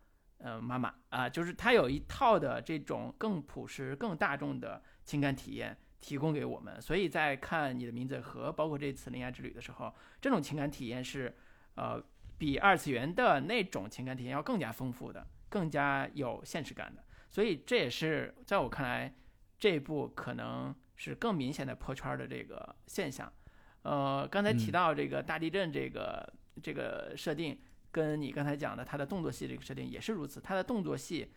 [0.46, 11.36] 呃，妈妈啊，就是他有一套的这种更朴实、更大众的情感体验提供给我们，所以在看你的名字和包括这次铃芽之旅的时候，这种情感体验是
[11.74, 12.00] 呃
[12.38, 17.04] 比二次元的那种情感体验要更加丰富的，更加有现实感的。
[17.32, 19.16] 所以这也是在我看来，
[19.58, 23.34] 这部可能是更明显的破圈的这个现象。
[23.82, 26.32] 呃，刚才提到这个大地震这个
[26.62, 27.60] 这个设定。
[27.96, 31.32] 跟你刚才讲的它的动作戏这个设定也是如此，它的动作戏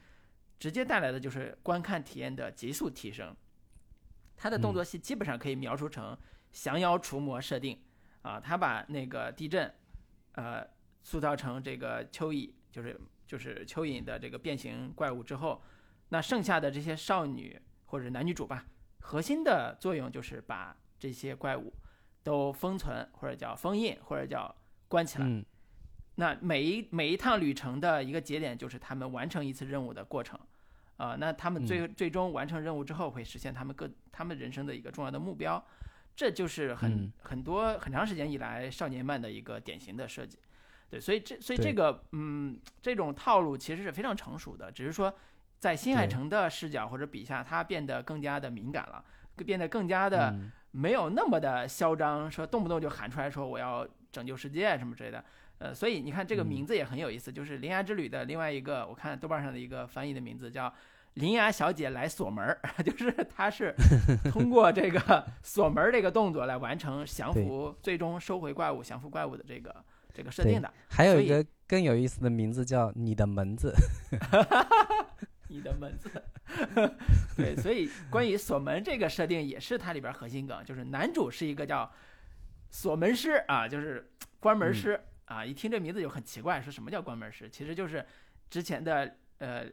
[0.58, 3.32] 直接带来的就是观看体验的急速提升。
[4.36, 6.18] 它的动作戏基本上可以描述成
[6.50, 7.80] 降妖除魔设定
[8.22, 9.72] 啊，他把那个地震
[10.32, 10.66] 呃
[11.04, 15.62] 塑造成这个蚯蚓，就是就是蚯蚓的这个变形怪物之后，
[16.08, 18.66] 那剩下的这些少女或者男女主吧，
[18.98, 21.72] 核心的作用就是把这些怪物
[22.24, 24.52] 都封存或者叫封印或者叫
[24.88, 25.44] 关起来。
[26.20, 30.36] 那每一每一趟旅程的一个节点，就是他们完成一次任务的过程，
[30.96, 35.64] 啊，那他们最最终完成任务之后，会实现他们各他们人生的一个重要的目标，
[36.16, 40.36] 这就是很很多很长时间以来少年漫的一个典型的设计，
[40.90, 45.14] 对，所以这所以这个嗯这种套路其实是非常成熟的，只是说
[45.60, 49.04] 在新海诚的视角或者笔下，他变得更加的敏感了，
[49.36, 50.36] 变得更加的
[50.72, 55.24] 没有那么的嚣张，说动不动就喊出来说我要拯救世界什么之类的。
[55.58, 60.72] 呃，所以你看这个名字也很有意思，就是《铃芽之旅》的另外一个，我看豆瓣上的一个翻译的名字叫
[61.14, 63.74] “铃芽小姐来锁门儿”， 就是她是
[64.30, 69.74] 通过这个 锁门这个动作来完成降服，最终收回怪物、降服怪物的这个
[70.14, 70.72] 这个设定的。
[70.88, 73.74] 还有一个更有意思的名字叫“你的门子
[75.48, 76.08] ”，你的门子。
[77.36, 81.90] 对，所以关于锁门这个设定也是它里边核心梗，就是男主是一个叫
[82.70, 85.00] 锁门师啊，就是关门师。
[85.28, 87.48] 啊，一听这名字就很奇怪，说什么叫关门师？
[87.48, 88.04] 其实就是
[88.48, 89.66] 之前的呃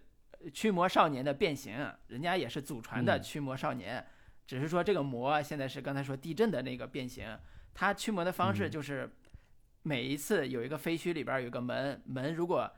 [0.53, 1.73] 驱魔少年的变形，
[2.07, 4.05] 人家也是祖传的驱魔少年，
[4.45, 7.25] 只是说这个魔现在是刚才说地震的那个变形，
[7.73, 9.09] 他驱魔的方式就是
[9.81, 12.69] 每一次有一个废墟里边有个门，门如果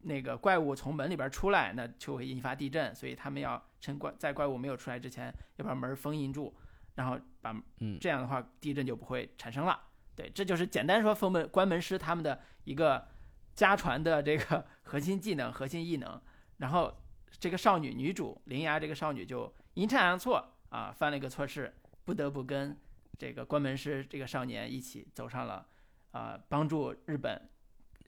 [0.00, 6.54] 那个怪物从门里边出来，那就会引发地震，所以他们要趁怪在怪物没有出来之前，要把门封印住，
[6.94, 7.56] 然后把
[7.98, 9.80] 这样的话地震就不会产生了。
[10.16, 13.06] 对，这就是简单说封门关门师他们的一个
[13.54, 16.20] 家传的这个 核心技能、核心异能。
[16.56, 16.92] 然后
[17.38, 21.72] 这个少女女主铃芽这个少女就阴差阳错啊犯了一个错事，
[22.04, 22.74] 不得不跟
[23.18, 25.66] 这个关门师这个少年一起走上了
[26.12, 27.38] 啊帮助日本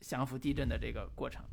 [0.00, 1.44] 降服地震的这个过程。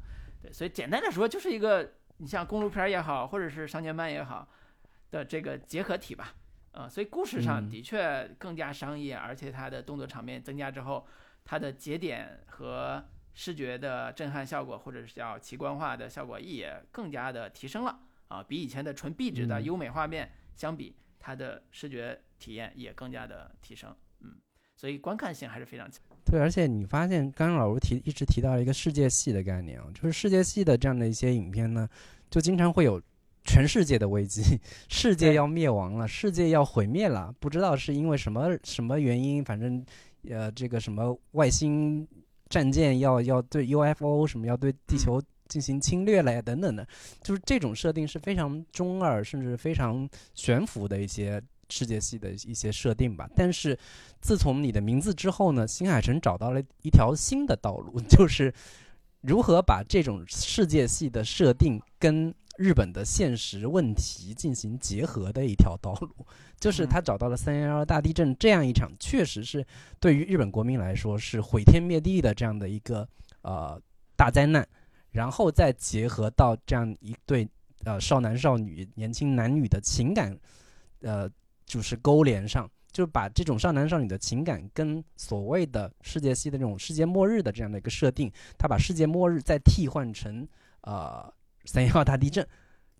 [0.41, 4.47] 对，所以简单的说就是一个你像公路片也好，或者是少年漫也好
[5.12, 6.34] 的这个结合体吧。
[6.76, 11.07] 呃，所以故事上嗯的确更加商业，而且它的动作场面增加之后，
[11.45, 13.01] 它的节点和
[13.34, 17.97] 视觉的震撼效果，或者是叫奇观化的效果也更加的提升了
[18.28, 23.95] 啊，比以前的纯壁纸的嗯优美画面相比，它的视觉体验也更加的提升。
[24.19, 24.36] 嗯，
[24.76, 26.01] 所以观看性还是非常强。
[26.26, 31.88] 对，而且你发现刚刚老吴提一直提到一个世界系的概念啊，就是世界系的这样的一些影片呢，
[32.30, 33.01] 就经常会有
[33.46, 34.41] 全世界的危机，
[34.89, 39.86] 世界要灭亡了，世界要毁灭了，不知道是因为什么什么原因，反正
[40.30, 42.08] 呃这个什么外星
[42.50, 46.86] 战舰要要对 UFO 什么要对地球进行侵略了呀等等的，
[47.22, 53.78] 就是这种设定是非常中二甚至非常悬浮的一些世界系的一些设定吧，但是。
[54.22, 58.52] 自从你的名字之后呢，新海诚找到了一条新的道路， 就是
[59.22, 66.10] 如何把这种世界系的设定跟日本的现实问题进行结合的一条道路。
[66.60, 69.66] 就是他找到了三幺幺大地震这样一场，确实是
[69.99, 73.08] 对于日本国民来说是毁天灭地的这样的一个
[73.41, 73.80] 呃
[74.16, 74.68] 大灾难，
[75.12, 77.47] 然后再结合到这样一对
[77.84, 80.38] 呃少男少女、年轻男女的情感，
[81.01, 81.30] 呃，
[81.66, 82.70] 就是勾连上。
[82.91, 90.47] 就把这种少男少女的情感跟所谓的世界系的这种世界末日的这样的一个设定，他把世界末日再替换成
[90.84, 91.30] 呃
[91.66, 92.47] 三幺大地震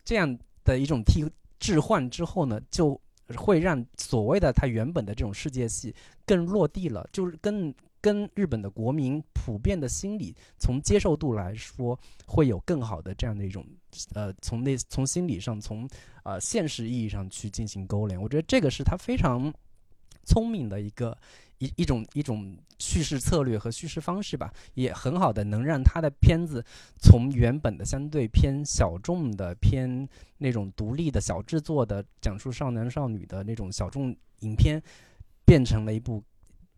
[0.04, 1.24] 这样的一种替
[1.60, 3.00] 置换之后呢，就
[3.36, 5.94] 会让所谓的他原本的这种世界系
[6.26, 13.66] 更落地了，就是跟跟日本的国民普遍的心理从接受度来说，会有更好的这样的一种
[14.14, 15.88] 呃从内从心理上从
[16.24, 19.54] 呃现实意义上去进行勾连，我觉得这个是他非常。
[20.28, 21.16] 聪明的一个
[21.60, 26.64] 一一种一种叙事策略和叙事方式吧，也很好的能让他的片子
[27.02, 34.82] 从原本的相对偏小众的、偏那种独立的小制作的讲述少男少女的那种小众影片，
[35.46, 36.22] 变成了一部，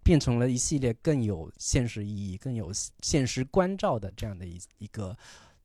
[0.04, 2.72] 变成了一系列更有现实意义、更有
[3.02, 5.18] 现实关照的这样的一一个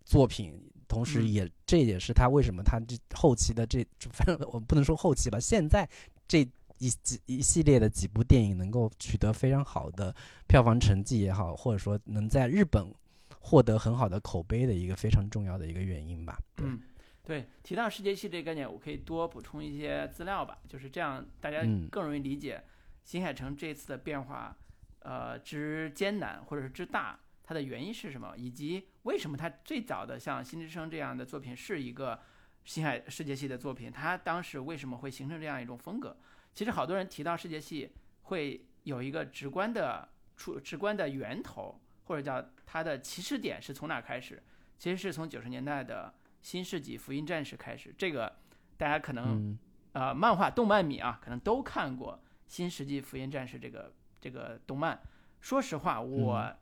[0.04, 0.58] 作品。
[0.88, 5.86] 同时也，这也是他为什么他这后期的这，反正我不能说后期吧，现在
[6.26, 6.48] 这。
[6.82, 10.12] 一几一系列的几部电影能够取得非常好的
[10.48, 12.92] 票房成绩也好，或者说能在日本
[13.38, 16.36] 获得很好的口碑的一个非常重要的一个原因吧。
[16.56, 16.80] 嗯，
[17.22, 22.60] 对，提到世界系这个概念，我可以多补充一些资料吧，就是这样，大家嗯更容易理解
[23.04, 24.56] 新海诚这次的变化，
[25.02, 32.18] 呃之艰难或者是之大，它的原因是什么，以及为什么他最早的像《新之声》这样的作品是一个
[32.64, 36.16] 新海世界系的作品，他当时为什么会形成这样一种风格？
[36.54, 37.92] 其实好多人提到世界系，
[38.22, 44.42] 会有一个直观的出直观的源头，或者叫它的起始点是从哪开始？
[44.78, 47.94] 其实是从九十年代的新世纪福音战士开始。
[47.96, 48.36] 这个
[48.76, 49.58] 大家可能、嗯
[49.92, 54.98] 呃漫画动漫迷啊，可能都看过《新世纪福音战士》这个这个动漫。
[55.40, 56.56] 说实话，我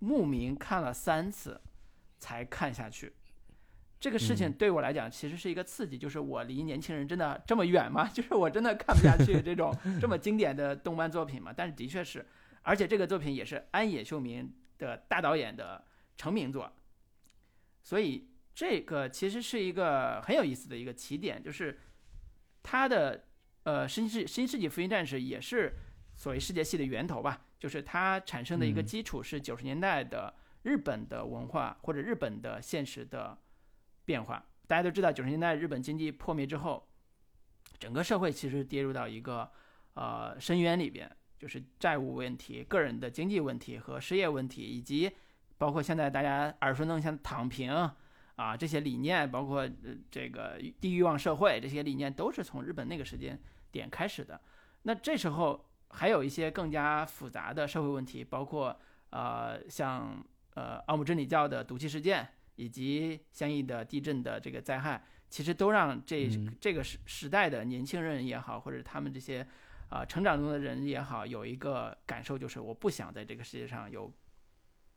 [0.00, 1.60] 慕名看了三次
[2.18, 3.14] 才看下去。
[4.04, 8.06] 这个事情嗯对我来讲其实是一个刺激，就是我离年轻人真的这么远吗？
[8.12, 11.54] 就是我真的看不下去这种 这么经典的动漫作品吗？
[11.56, 12.22] 但是的确是，
[12.60, 15.82] 而且这个作品也是安野秀明的大导演的
[16.18, 16.70] 成名作，
[17.82, 21.80] 所以这个其实是一个很有意思的一个起点，就是
[22.62, 23.24] 他的
[23.62, 25.72] 呃新世新世纪福音战士也是
[26.14, 30.34] 所谓世界系的源头吧，就是它产生的一个嗯基础是九十年代的
[30.64, 33.38] 日本的文化或者日本的现实的
[34.04, 34.44] 变化。
[34.66, 36.88] 大家都知道，九十年代日本经济破灭之后，
[37.78, 39.50] 整个社会其实跌入到一个
[39.92, 45.12] 呃深渊里边，就是债务问题、个人的经济问题和失业问题，以及
[45.58, 47.70] 包括现在大家耳熟能详躺平
[48.36, 49.70] 啊这些理念，包括呃
[50.10, 53.38] 这个低欲望社会这些理念，都是从日本那个时间
[53.70, 54.40] 点开始的。
[54.84, 58.74] 那这时候还有一些更加复杂的社会问题，包括
[59.10, 60.24] 呃像
[60.54, 62.26] 呃奥姆真理教的毒气事件。
[62.56, 69.42] 以及相应的地震的这个灾害，其实都让这、嗯这个时时代的年轻人也好，或者他们这些
[69.88, 74.12] 啊、呃成长中的人也好，有一个感受，就是我不想在这个世界上有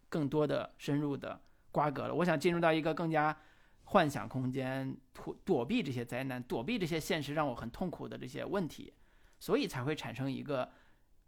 [0.08, 1.42] 更多的深入的
[1.72, 2.14] 瓜葛了。
[2.14, 3.36] 我想进入到一个更加
[3.86, 8.94] 幻想空间，躲躲避这些灾难，躲避这些现实让我很痛苦的这些问题，
[9.40, 10.70] 所以才会产生一个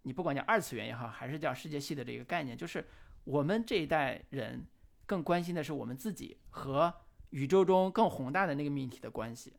[0.04, 2.86] 你不管叫二次元也好，还是叫世界系的这个概念，就是
[3.24, 4.64] 我们这一代人。
[5.10, 6.94] 更关心的是我们自己和
[7.32, 9.56] 宇宙中更宏大的那个命题的关系。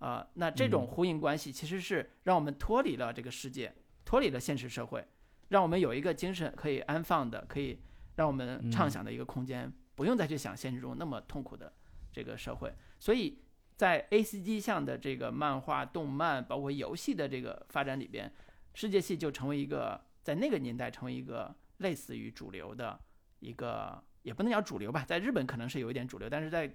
[0.00, 3.74] 啊，那这种嗯呼应关系其实是让我们脱离了这个世界，
[4.04, 5.02] 脱离了现实社会，
[5.48, 7.80] 让我们有一个精神可以安放的，可以
[8.16, 11.72] 让我们畅嗯想的一个空间，不用再去想现实中那么痛苦的
[12.12, 12.74] 这个社会。
[12.98, 13.38] 所以
[13.76, 18.30] 在 A C G 项的这个漫画、动漫，包括游戏的这个发展里边，
[18.74, 23.00] 世界系就成为一个在那个年代成为一个类似于主流的
[23.38, 26.72] 一个，也不能叫主流吧，在日本可能是有一点主流，但是在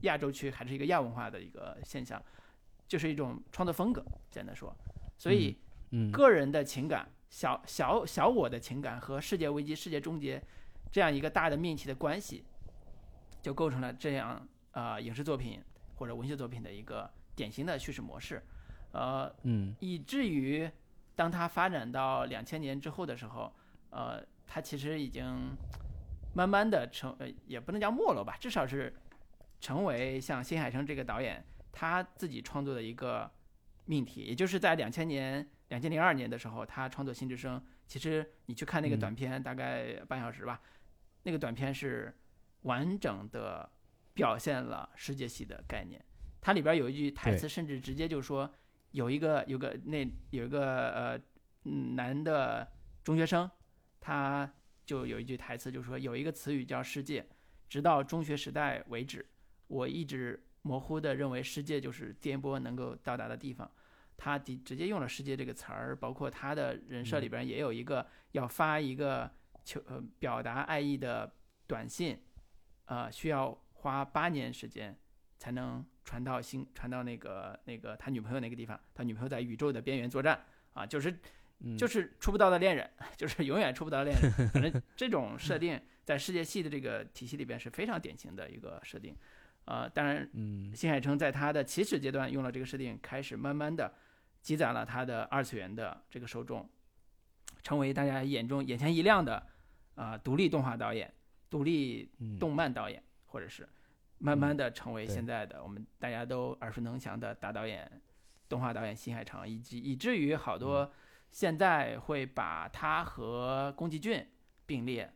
[0.00, 2.22] 亚洲区还是一个亚文化的一个现象，
[2.86, 4.74] 就是一种创作风格，简单说。
[5.18, 5.58] 所以
[5.90, 10.42] 嗯，个人的情感、小小小我的情感和世界危机、世界终结
[10.90, 12.44] 这样一个大的命题的关系，
[13.42, 15.60] 就构成了这样呃影视作品
[15.96, 18.42] 或者文学作品的一个典型的叙事模式，
[18.92, 19.74] 呃，嗯。
[19.80, 20.70] 以至于
[21.14, 23.52] 当它发展到两千年之后的时候，
[23.90, 25.50] 呃，它其实已经
[26.34, 28.94] 慢慢的成，呃，也不能叫没落吧，至少是
[29.60, 33.30] 成为像新海诚这个导演他自己创作的一个
[33.86, 39.00] 命题，也就是在两千年、两千零二年的时候，他创作《新之声》，其实你去看那个嗯。
[39.00, 40.60] 短片，大概半小时吧，
[41.24, 42.16] 那个短片是
[42.62, 43.68] 完整的
[44.14, 46.04] 表现了世界系的概念。
[46.40, 48.50] 它里边有一句台词，甚至直接就说，
[48.92, 51.20] 有一个有个那有一个呃
[51.64, 52.70] 嗯男的
[53.04, 53.50] 中学生，
[54.00, 54.50] 他
[54.90, 57.24] 就有一句台词，就是说有一个词语叫世界，
[57.68, 59.24] 直到中学时代为止，
[59.68, 63.70] 我一直模糊的认为世界就是电波能够到达的地方。
[64.16, 69.30] 他直直接用了“世界”这个词儿，包括他的人设里边也有一个要发一个
[69.64, 71.32] 求呃表达爱意的
[71.68, 72.20] 短信，
[72.86, 74.98] 呃，需要花八年时间
[75.38, 78.78] 才能传到星传到那个那个他女朋友那个地方。
[78.92, 81.16] 他女朋友在宇宙的边缘作战啊，就是
[81.62, 84.48] 嗯就是出不到的恋人， 就是永远出不到的恋人。
[84.48, 89.14] 反正这种设定 在世界系的这个体系里边是非常典型的一个设定。
[89.66, 93.92] 呃，当然，嗯新海诚在他的起始阶段用了这个设定，开始慢慢的
[94.40, 96.68] 积攒了他的二次元的这个受众，
[97.62, 99.36] 成为大家眼中眼前一亮的
[99.94, 101.12] 啊、呃独立动画导演、
[101.50, 103.68] 独立嗯动漫导演，或者是
[104.18, 108.00] 慢慢的成为现在的我们大家都耳熟能详的大导演、
[108.48, 110.90] 动画导演新海诚，以及以至于好多
[111.30, 114.26] 现在会把他和宫崎骏
[114.66, 115.12] 并列，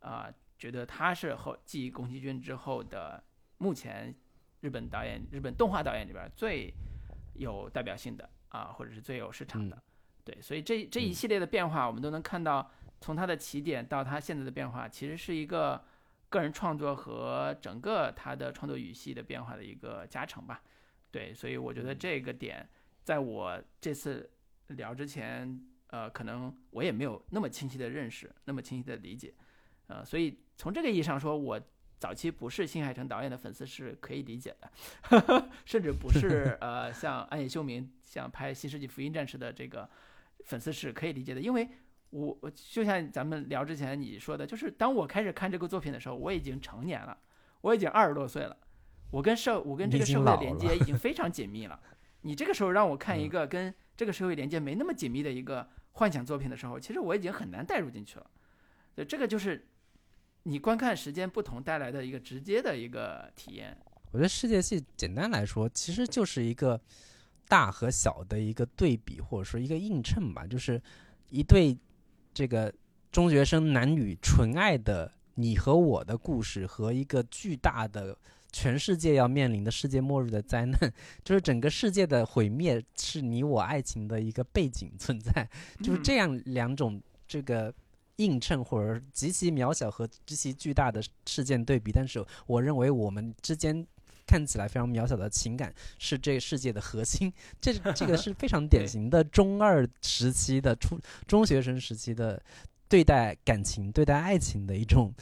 [0.00, 3.22] 啊、觉得他是后继宫崎骏之后的
[3.58, 4.14] 目前
[4.60, 6.72] 日本导演、日本动画导演里边最
[7.34, 9.76] 有代表性的啊，或者是最有市场的。
[9.76, 9.82] 嗯
[10.28, 15.82] 对，所以这这一嗯系列的变化，我们都能看到，从他的起点到他现在的变化，其实是一个
[16.28, 20.60] 个人创作和整个他的创作语系的变化的一个加成吧。
[21.10, 22.68] 对，所以我觉得嗯这个点，
[23.02, 24.30] 在我这次
[24.68, 29.34] 聊之前，呃，可能我也没有那么清晰的认识，那么清晰的理解，
[29.86, 31.60] 呃，所以从这个意义上说，我
[31.98, 39.88] 早期不是新海诚导演的粉丝是可以理解的， 甚至不是 呃像暗夜修明像拍《新世纪福音战士》的这个
[40.44, 41.68] 粉丝是可以理解的，因为
[42.10, 47.16] 我我就像咱们聊之前你说的，就是当我开始看这个作品的时候，我已经成年了，
[47.62, 48.56] 我已经二十多岁了，
[49.10, 51.80] 我跟社我跟这个社会的连接已经非常紧密了。
[52.22, 58.30] 你这个时候让我看一个跟这个社会连接没那么紧密的一个幻想作品的时候，其实我已经很难带入进去了。
[58.94, 59.66] 所以这个就是
[60.44, 63.76] 你观看时间不同带来的一个直接的一个体验。
[64.12, 66.80] 我觉得世界系简单来说，其实就是一个
[67.48, 70.80] 大和小的一个对比，或者说一个映衬吧，就是
[71.30, 71.76] 一对
[72.32, 72.72] 这个
[73.10, 78.16] 中学生男女纯爱的你和我的故事，和一个巨大的
[78.50, 80.78] 全世界要面临的世界末日的灾难，
[81.22, 85.48] 就是整个世界的毁灭是你我爱情的一个背景存在，
[85.82, 87.72] 就是嗯这样两种这个
[88.16, 93.86] 映衬或者极其渺小和极其巨大的事件对比，但是我认为我们之间
[94.26, 102.42] 看起来非常渺小的情感是这个世界的核心， 这 这个是非常典型的中二时期的初中学生时期的
[102.88, 105.14] 对待感情、对待爱情的一种。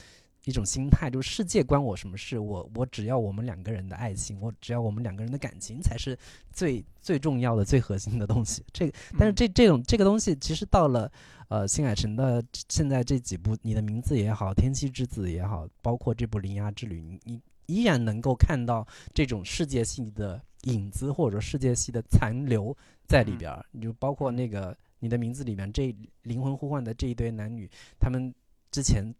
[0.47, 2.39] 一种心态，就是世界关我什么事？
[2.39, 6.17] 我我只要我们两个人的爱情，我只要我们两个人的感情才是
[6.53, 8.65] 最最重要的、最核心的东西。
[8.73, 11.11] 这个但是嗯这这种这个东西，其实到了
[11.49, 22.77] 呃新海诚的现在这几部，《你的名字》也好，《天气之子》也好，包括这部《铃芽之旅》，你你依然能够看到这种世界性的影子或者世界系的残留
[23.09, 23.67] 在里边儿。
[23.73, 25.93] 你就包括那个《你的名字》里面这
[26.23, 27.69] 灵魂互换的这一对男女，
[27.99, 28.33] 他们
[28.71, 29.13] 之前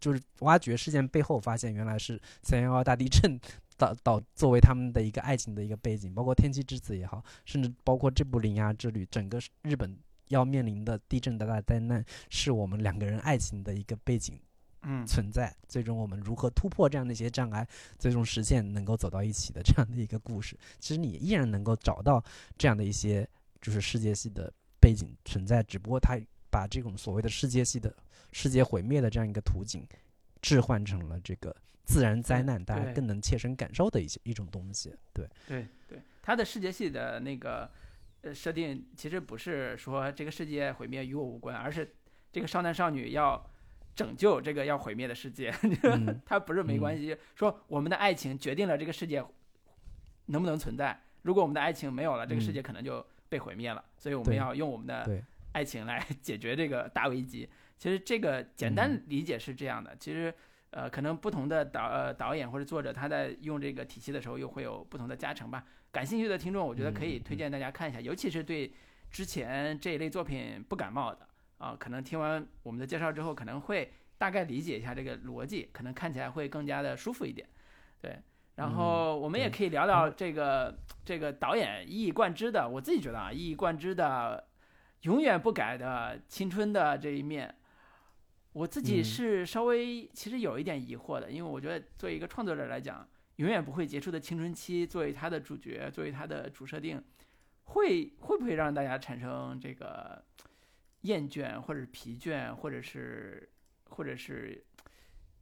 [0.00, 3.38] 就是挖掘事件背后，发现原来是三幺幺大地震
[3.76, 9.96] 导导作为他们的一个爱情的一个背景，包括《天气之子》也好，甚至包括这部《铃芽之旅》，整个日本
[10.28, 14.38] 要面临的地震的大灾难，是我们两个人爱情的一个背景
[14.82, 15.06] 嗯。
[15.06, 17.66] 存在，最终我们如何突破这样的一些障碍，
[17.98, 20.56] 最终实现能够走到一起的这样的一个故事。
[20.78, 22.22] 其实你依然能够找到
[22.56, 23.28] 这样的一些
[23.60, 26.18] 就是世界系的背景存在，只不过它
[26.50, 27.94] 把这种所谓的世界系的
[28.34, 29.86] 世界毁灭的这样一个图景，
[30.42, 31.54] 置换成了这个
[31.84, 34.92] 自然灾难，大家更能切身感受的一些一种东西。
[35.12, 37.70] 对，对对，它的世界系的那个
[38.22, 41.94] 呃设定，其实不是说这个世界毁灭与我无关，而是
[42.32, 43.48] 这个少男少女要
[43.94, 45.54] 拯救这个要毁灭的世界，
[45.84, 47.16] 嗯 它不是没关系。
[47.36, 49.24] 说我们的爱情决定了这个世界
[50.26, 53.84] 能不能存在，如果我们的爱情没有了，这个世界可能就被毁灭了。
[53.96, 55.22] 所以我们要用我们的
[55.52, 57.48] 爱情来解决这个大危机。
[57.78, 60.34] 其实这个简单嗯理解是这样的，其实。
[60.76, 65.64] 呃，可能不同的导呃导演或者作者，他在用这个体系的时候，又会有不同的加成吧。
[65.92, 68.74] 感兴趣的听众，我觉得可以嗯推荐大家看一下，尤其是对
[69.08, 77.48] 之前这一类作品不感冒的啊，可能听完我们的介绍之后，可能会大概理解一下这个逻辑，可能看起来会更加的舒服一点。
[78.00, 78.18] 对，
[78.56, 84.44] 然后我们也可以聊聊这个这个导演一以贯之的，我自己觉得啊，一以贯之的
[85.02, 87.54] 永远不改的青春的这一面。
[88.54, 97.02] 我自己嗯是稍微其实有一点疑惑的，因为我觉得作为一个创作者来讲，永远不会结束的青春期作为他的主角，作为他的主设定，
[97.64, 100.24] 会会不会让大家产生这个
[101.02, 103.50] 厌倦或者是疲倦，或者是
[103.90, 104.64] 或者是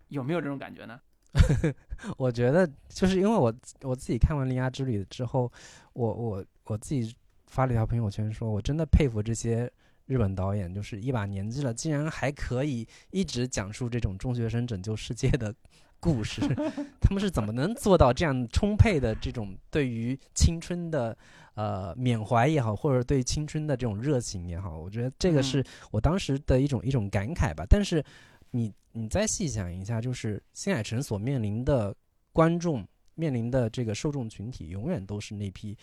[0.08, 0.98] 有没有这种感觉呢？
[2.16, 5.52] 我觉得就是因为我我自己看完《铃芽之旅》之后，
[5.92, 7.14] 我我我自己
[7.46, 9.70] 发了一条朋友圈说，我真的佩服这些
[10.07, 15.55] 日本导演，就是一把年纪了，竟然还可以一直讲述这种中学生拯救世界的
[16.00, 16.40] 故事，
[17.00, 21.16] 他们是怎么能做到这样充沛的这种对于青春的
[21.55, 24.76] 呃缅怀也好，或者对青春的这种热情也好？
[24.78, 27.64] 我觉得这个嗯是我当时的一种一种感慨吧。
[27.68, 28.05] 但是
[28.50, 31.94] 你你再细想一下，就是新海诚所面临的
[32.32, 35.76] 观众面临的这个受众群体，永远都是那批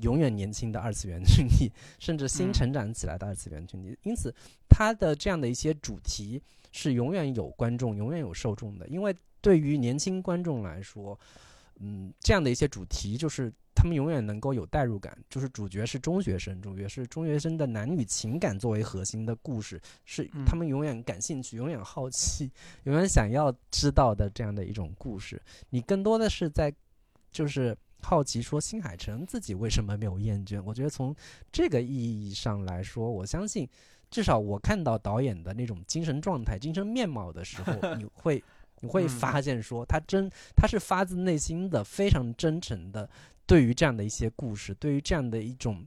[0.00, 3.96] 永远年轻的二次元群体， 甚至新嗯成长起来的二次元群体。
[4.02, 4.34] 因此，
[4.68, 6.42] 它的这样的一些主题
[6.72, 8.86] 是永远有观众、永远有受众的。
[8.88, 11.18] 因为对于年轻观众来说，
[11.80, 22.50] 嗯，这样的一些主题就是他们永远能够有代入感，就是主角是中学生，主角是中学生的男女情感作为核心的故事，是嗯他们永远感兴趣、永远好奇、
[22.84, 25.42] 永远想要知道的这样的一种故事。
[25.70, 26.72] 你更多的是在
[27.32, 30.62] 就是好奇说新海诚自己为什么没有厌倦。
[30.62, 31.14] 我觉得从
[31.50, 31.88] 这个意
[32.28, 33.68] 义上来说，我相信
[34.10, 38.44] 至少我看到导演的那种精神状态、精神面貌的时候， 你会
[38.80, 43.08] 你会嗯发现说他真他是发自内心的、非常真诚的，
[43.46, 45.84] 对于这样的一些故事，对于这样的一种。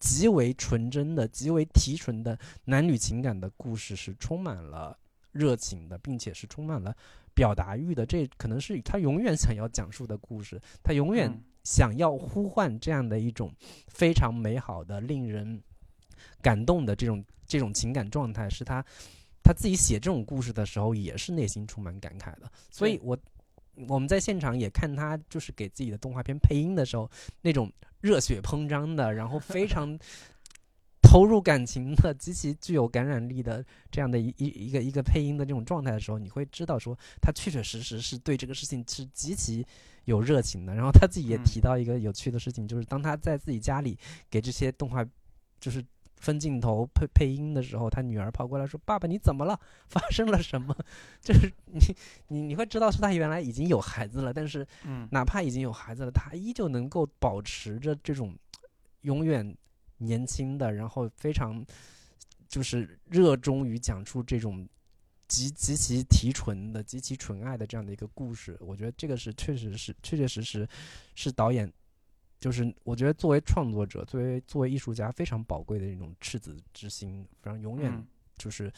[0.00, 4.98] 极为纯真的、极为提纯的男女情感的故事是充满了
[5.30, 6.96] 热情的，并且是充满了
[7.34, 8.06] 表达欲的。
[8.06, 13.52] 这可能是他永远想要讲述的故事，他永远嗯想要呼唤这样的一种
[13.88, 15.62] 非常美好的、令人
[16.40, 18.84] 感动的这种这种情感状态，是他
[19.42, 22.50] 他自己写这种故事的时候也是内心充满感慨的。
[22.70, 23.18] 所以对我
[23.88, 27.10] 我们在现场也看他就是给自己的动画片配音的时候，
[27.42, 29.98] 那种热血膨胀的，然后非常
[31.02, 39.66] 投入感情的、极其具有感染力的这样的一一一个一个配音的这种状态的时候，你会知道说他确确实实是对这个事情是极其
[40.04, 40.74] 有热情的。
[40.74, 43.98] 然后他自己也嗯提到一个有趣的事情，就是当他在自己家里
[44.28, 45.04] 给这些动画
[45.58, 45.84] 就是
[46.16, 49.58] 分镜头配配音的时候，他女儿跑过来说：“爸爸，你怎么了？
[49.88, 50.76] 发生了什么？”
[51.22, 51.78] 就是你
[52.28, 58.36] 你你会知道是他原来已经有孩子了，但是嗯哪怕已经有孩子了，他依旧能够保持着这种
[59.02, 59.56] 永远
[59.96, 61.64] 年轻的，然后非常
[62.48, 64.68] 就是热衷于讲出这种
[65.30, 68.58] 极极其提纯的、极其纯爱的这样的一个故事。
[68.60, 70.68] 我觉得这个是确实是确确实实
[71.14, 71.72] 是导演，
[72.40, 78.04] 就是我觉得作为创作者、作为作为艺术家非常宝贵的一种赤子之心，非常永远嗯
[78.36, 78.70] 就是。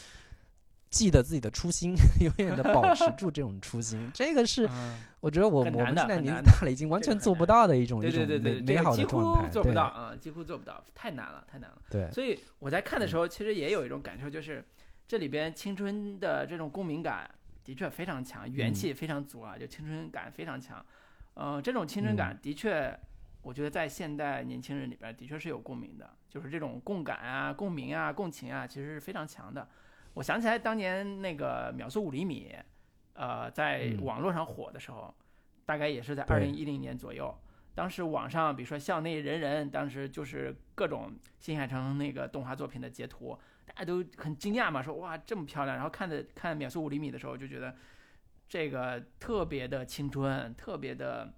[0.92, 11.80] 记得自己的初心， 永远的 保持住这种初心，这个是嗯我觉得我我们现在年纪大了，已经完全做不到的一种对一种对对对，美美好的这个几状态，乎做不对到啊，几乎做不到，太难了，太难了。
[11.88, 14.62] 对，所以我在看的时候，其实也有一种感受，就是
[15.12, 17.30] 这里边青春的这种共鸣感
[17.62, 20.82] 的确非常强，元嗯气非常足啊，就青春感非常强。
[21.34, 22.98] 呃，这种青春嗯感的确，
[23.42, 29.68] 我觉得在现代年轻人里边的确是有共鸣的，就是这种共感啊、共鸣啊、共情啊，其实是非常强的。
[30.14, 32.56] 我想起来当年那个秒速五厘米，
[33.12, 35.14] 呃，在嗯网络上火的时候，
[35.66, 37.38] 大概也是在二零一零年左右。
[37.74, 45.76] 当时网上，比如说校内人人，当时就是各种新海诚那个动画作品的截图，大家都很惊讶嘛，说哇这么漂亮。
[45.76, 47.74] 然后看的看秒速五厘米的时候，就觉得
[48.48, 51.32] 这个特别的青春，特别的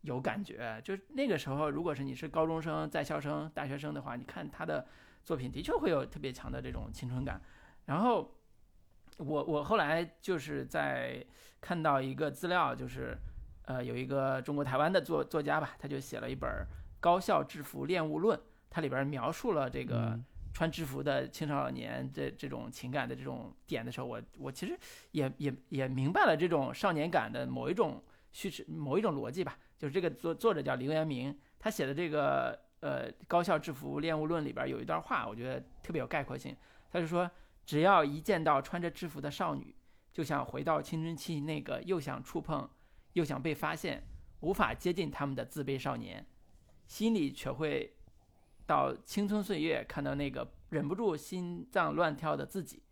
[0.00, 0.80] 有感觉。
[0.82, 4.86] 就是那个时候，如果是你是高中生、在校生、大学生的话，你看他的
[5.22, 7.40] 作品，的确会有特别强的这种青春感。
[7.84, 8.34] 然后
[9.18, 11.24] 我我后来就是在
[11.60, 13.16] 看到一个资料，就是
[13.66, 16.50] 呃有一个中国台湾的作作家吧，他就写了一本
[17.00, 18.36] 《高校制服恋物论》，
[18.70, 20.18] 它里边描述了这个。
[20.56, 24.74] 穿制服的青少年这这种情感的这种点的时候，我我其实
[25.10, 28.02] 也也也明白了这种少年感的某一种
[28.32, 29.58] 叙事某一种逻辑吧。
[29.76, 36.56] 就是这个作作者叫林元明，他写的这个呃高校制服恋物论里边有一段话，我觉得特别有概括性。
[36.90, 37.30] 他就说，
[37.66, 39.76] 只要一见到穿着制服的少女，
[40.10, 42.66] 就想回到青春期那个又想触碰
[43.12, 44.02] 又想被发现、
[44.40, 46.26] 无法接近他们的自卑少年，
[46.86, 47.92] 心里却会。
[48.66, 52.82] 到青春岁月，看到那个忍不住心脏乱跳的自己，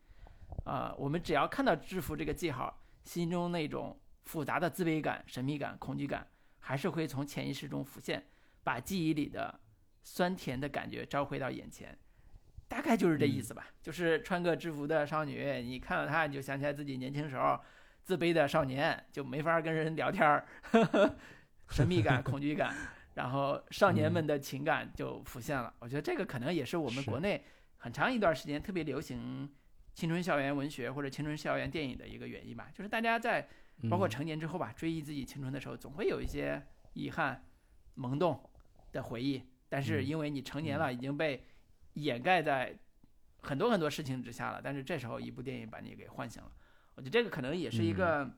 [0.64, 6.26] 啊、我们只要看到制服这个记号，心中那种复杂的自卑感、神秘感、恐惧感，
[6.60, 8.24] 还是会从潜意识中浮现，
[8.62, 9.60] 把记忆里的
[10.02, 11.98] 酸甜的感觉召回到眼前。
[12.66, 17.60] 大概就是这意思吧，就是穿个制服的少女，你看到她，你就想起来自己年轻时候
[18.02, 20.46] 自卑的少年，就没法跟人聊天儿，
[21.68, 22.74] 神秘感、恐惧感。
[23.14, 25.72] 然后少年们的情感就浮现了。
[25.78, 27.44] 我觉得这个可能也是我们国内
[27.78, 29.48] 很长一段时间特别流行
[29.94, 32.68] 青春校园文学或者青春校园电影的一个原因吧。
[32.74, 33.48] 就是大家在
[33.88, 36.62] 包括嗯成年之后吧，追忆自己青春的时候，总会有一些
[36.92, 37.44] 遗憾、
[37.94, 38.50] 萌动
[38.92, 39.42] 的回忆。
[39.68, 41.44] 但是嗯因为你成年了，已经被
[41.94, 42.78] 掩盖在
[43.42, 44.60] 很多很多事情之下了。
[44.62, 46.50] 但是这时候一部电影把你给唤醒了，
[46.94, 48.30] 我觉得这个可能也是一个、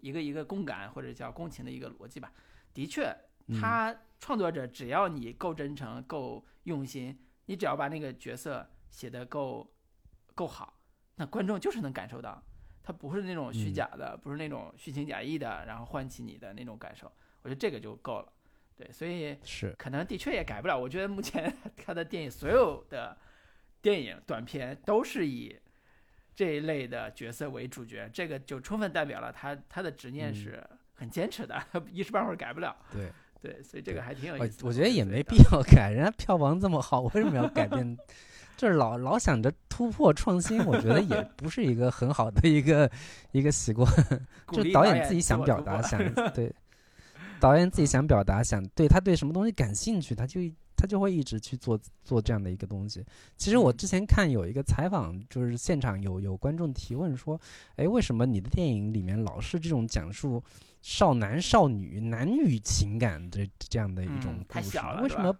[0.00, 2.32] 一个一个共感或者叫共情的一个逻辑吧。
[2.72, 3.25] 的确，嗯
[3.60, 9.72] 他创作者只要你够真诚、够用心，你只要把那个角色写得够
[10.34, 10.80] 够好，
[11.14, 12.42] 那观众就是能感受到，
[12.82, 17.10] 他不是那种虚嗯假的，不是那种虚情假意的，然后唤起你的那种感受。
[17.42, 18.32] 我觉得这个就够了。
[18.74, 20.78] 对，所以是可能的确也改不了。
[20.78, 23.16] 我觉得目前 他的电影所有的
[23.80, 25.56] 电影短片都是以
[26.34, 31.58] 这一类的角色为主角，这个就充分代表了他他的执念嗯是很坚持的，
[31.90, 32.76] 一时半会儿改不了。
[32.92, 33.10] 对。
[33.46, 34.66] 对，所以这个还挺有我意思的。
[34.66, 35.62] 我觉得也没必要。
[35.62, 37.96] 改，人家票房这么好，为什么要改变？
[38.56, 42.90] 就是老老想着突破创新，我觉得也 不是一个很好的一个
[43.30, 43.86] 一个习惯。
[44.50, 46.52] 就导演演自己想表达，想对
[47.38, 50.40] 导演自己想表达，想对他对什么东西感兴趣，他就
[50.76, 53.04] 他就会一直去做做这样的一个东西。
[53.36, 57.40] 其实我嗯之前看有一个采访，就是现场有有观众提问说
[57.76, 60.42] ：“哎，为什么你的电影里面老是这种讲述
[60.82, 64.78] 少男少女男女情感的这样的一种故事？
[65.02, 65.34] 为什么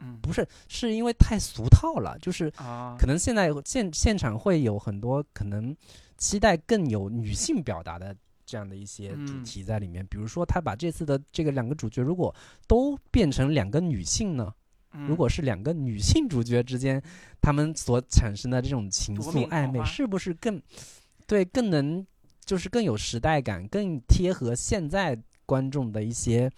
[0.00, 0.46] 嗯不是？
[0.68, 5.74] 是因为太俗套了，就是啊，可能现在现现场会有很多可能
[6.16, 8.16] 期待更有女性表达的
[8.46, 12.34] 这样的一些主嗯题在里面，比如说他把这次的这个两个主角如果
[12.68, 14.54] 都变成两个女性呢？
[14.92, 17.02] 如嗯果是两个女性主角之间，
[17.42, 20.62] 他们所产生的这种情愫暧昧，是不是更
[21.26, 22.06] 对更能
[22.44, 26.50] 就是更有时代感，更贴合现在观众的一些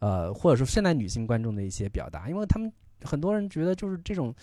[0.00, 2.28] 呃，或者说现代女性观众的一些表达？
[2.28, 2.72] 因为他们
[3.02, 4.34] 很多人觉得就是这种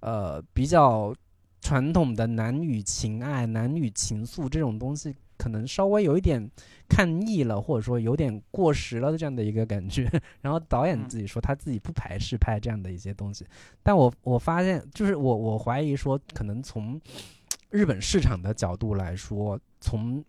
[0.00, 1.14] 呃比较
[1.60, 6.50] 传统的男女情爱、男女情愫这种东西，可能稍微有一点
[6.88, 10.10] 看腻了，或者说有点过时了的这样的一个感觉。
[10.40, 13.46] 然后导演嗯自己说他自己不排斥拍这样的一些东西，
[13.82, 17.00] 但我我发现就是我我怀疑说，可能从
[17.70, 20.24] 日本市场的角度来说，从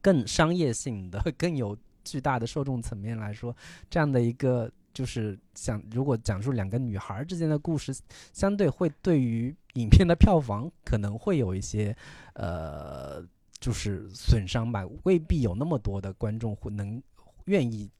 [0.00, 3.54] 更商业性的、 更有巨大的受众层面来说，
[3.88, 7.92] 这样的一个就是讲，如果讲述两个女孩儿之间的故事，
[8.32, 11.94] 相对会对于影片的票房可能会有一些
[12.34, 13.20] 呃，
[13.58, 17.02] 就是损伤吧，未必有那么多的观众会能
[17.46, 17.90] 愿意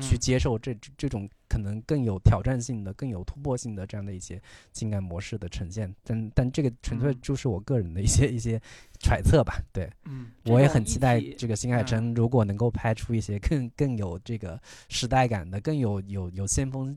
[0.00, 4.40] 去嗯接受这这这种可能更有挑战性的、更有突破性的这样的一些
[4.72, 5.92] 情感模式的呈现。
[6.04, 8.58] 但但这个纯粹嗯就是我个人的一些一些
[9.02, 9.60] 揣测吧。
[9.72, 16.96] 对嗯，我也很期待这个新海嗯诚如果能够拍出一些更更有这个时代感的、更有有有先锋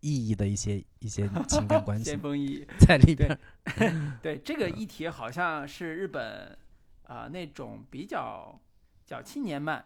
[0.00, 2.66] 意义的一些一些 情感关系先锋意义。
[2.78, 3.36] 在里边。
[4.22, 6.56] 对这个议题，好像是日本
[7.02, 8.58] 啊、呃那种比较
[9.04, 9.84] 叫青年漫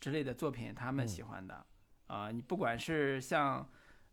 [0.00, 1.64] 之类的作品，他们嗯喜欢的
[2.08, 3.66] 啊、你不管是像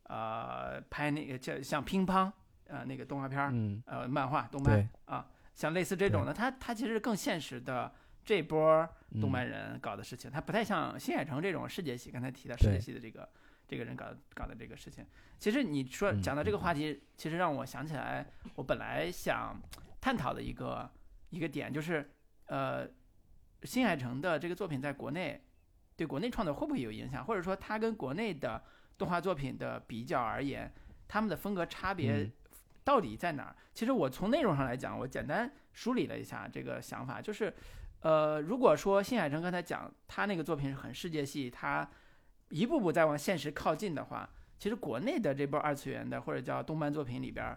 [0.03, 2.31] 呃拍那个叫像乒乓
[2.67, 5.27] 呃那个动画片儿、嗯，呃漫画动漫对，啊，
[5.59, 7.93] 像类似这种的，它它其实更现实的
[8.23, 8.87] 这波
[9.19, 9.29] 动嗯。
[9.29, 13.27] 漫人搞的事情，它不太像新海诚这种世界系，刚才提到世界对系的这个
[13.67, 15.05] 这个人搞搞的这个事情。
[15.37, 19.61] 其实你说嗯讲到这个话题，其实让我想起来，我本来想
[19.99, 20.89] 探讨的一个
[21.29, 22.09] 一个点就是，
[22.45, 22.87] 呃，
[23.63, 25.43] 新海诚的这个作品在国内
[25.97, 28.63] 对国内创作会不会有影响，或者说它跟国内的
[28.97, 30.71] 动画作品的比较而言，
[31.05, 32.31] 他们的风格差别嗯
[32.89, 33.55] 到底在哪儿？
[33.71, 37.53] 其实我从内容上来讲，我简单梳理了一下这个想法，就是，
[37.99, 41.87] 呃，如果说新海诚刚才讲他那个作品是很世界系，他
[42.49, 44.27] 一步步在往现实靠近的话，
[44.57, 47.55] 其实国内的这波二次元的或者叫动漫作品里边，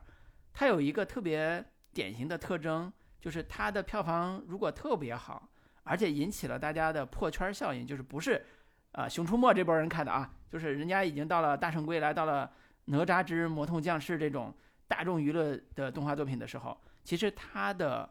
[0.52, 1.64] 它有一个特别
[1.94, 5.48] 典型的特征，就是它的票房如果特别好，
[5.84, 8.44] 而且引起了大家的破圈效应，就是不是
[8.92, 12.46] 啊、熊出没》这波人看的啊，就是人家已经到了《大圣归来》到了
[12.84, 14.54] 《哪吒之魔童降世》这种
[14.92, 18.06] 大众娱乐的动画作品的时候，其实它的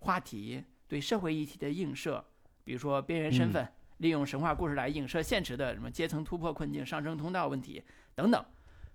[0.00, 2.22] 话题对社会议题的映射，
[2.64, 3.66] 比如说边缘身份，
[3.96, 7.82] 利用神话故事来映射现实的什么阶层突破困境、上升通道问题
[8.14, 8.44] 等等，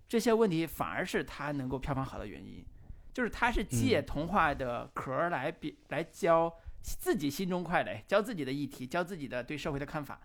[0.07, 2.63] 这些问题反而是它能够票房好的原因，
[3.11, 6.53] 就是它是借童话的壳儿来比、来教
[6.83, 10.21] 自己心中快乐，教自己的议题，教自己的对社会的看法，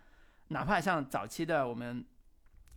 [0.49, 2.05] 哪怕像早期的我们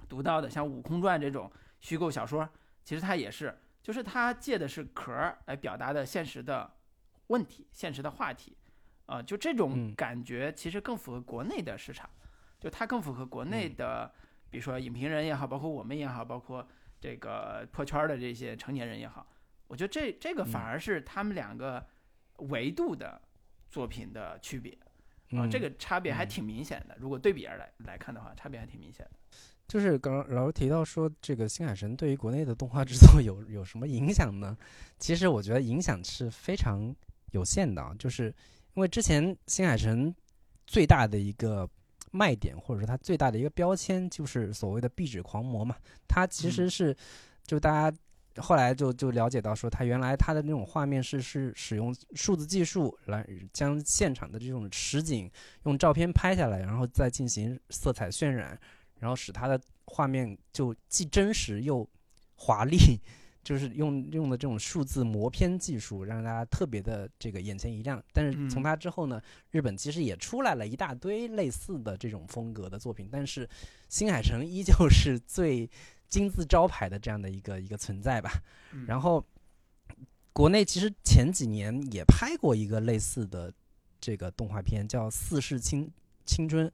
[0.08, 1.52] 读到的像《悟空传》这种
[1.82, 2.48] 虚构小说，
[2.86, 6.72] 其实它也是，就是他借的是壳儿来表达的现实的
[7.28, 8.56] 问题、现实的话题，
[9.06, 12.10] 啊、就这种嗯感觉其实更符合国内的市场，
[12.60, 14.14] 就它更符合国内嗯的，
[14.50, 16.68] 比如说影评人也好，包括我们也好，包括
[17.00, 19.28] 这个破圈儿的这些成年人也好，
[19.68, 21.86] 我觉得这这个反嗯而是他们两个
[22.50, 23.22] 维度的
[23.70, 24.78] 作品的区别。
[25.34, 26.98] 啊、嗯这个差别还嗯挺明显的。
[27.00, 29.38] 如果对比而来来看的话，差别还挺明显的。
[29.72, 34.58] 就是刚刚老师提到说，这个新海诚对于国内的动画制作有有什么影响呢？
[35.00, 36.94] 其实我觉得影响是非常
[37.32, 38.26] 有限的啊，就是
[38.74, 40.14] 因为之前新海诚
[40.68, 41.66] 最大的一个
[42.12, 45.78] 卖点，或者说它最大的一个标签，就是所谓的壁纸狂魔嘛。
[46.06, 46.98] 它其实嗯是
[47.46, 47.98] 就大家
[48.42, 55.32] 后来就就了解到说，它原来它的那种画面是是使用数字技术来将现场的这种实景
[55.64, 58.60] 用照片拍下来，然后再进行色彩渲染。
[59.02, 61.86] 然后使它的画面就既真实又
[62.36, 62.78] 华丽，
[63.44, 68.02] 就是用用的这种数字磨片技术，让大家特别的这个眼前一亮。
[68.14, 73.50] 但是从嗯它之后呢，日本其实也出来了一大堆类似的这种风格的作品，但是
[73.90, 75.68] 新海诚依旧是最
[76.08, 78.32] 金字招牌的这样的一个一个存在吧。
[78.72, 79.26] 嗯然后
[80.32, 83.52] 国内其实前几年也拍过一个类似的
[84.00, 85.92] 这个动画片，叫《四世青
[86.26, 86.68] 青春》。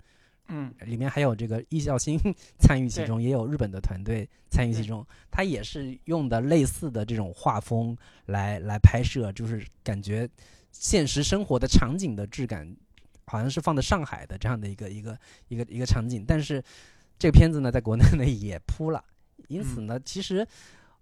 [0.47, 2.19] 嗯里面还有这个易孝星
[2.59, 5.05] 参与其中，也有日本的团队参与其中。
[5.29, 7.95] 他也是用的类似的这种画风
[8.25, 10.29] 来来拍摄，就是感觉
[10.71, 12.75] 现实生活的场景的质感，
[13.25, 16.23] 好像是放在上海的这样的一个一个一个一个场景。
[16.27, 16.63] 但是
[17.19, 19.03] 这个片子呢，在国内呢 也扑了，
[19.47, 20.47] 因此呢，其实。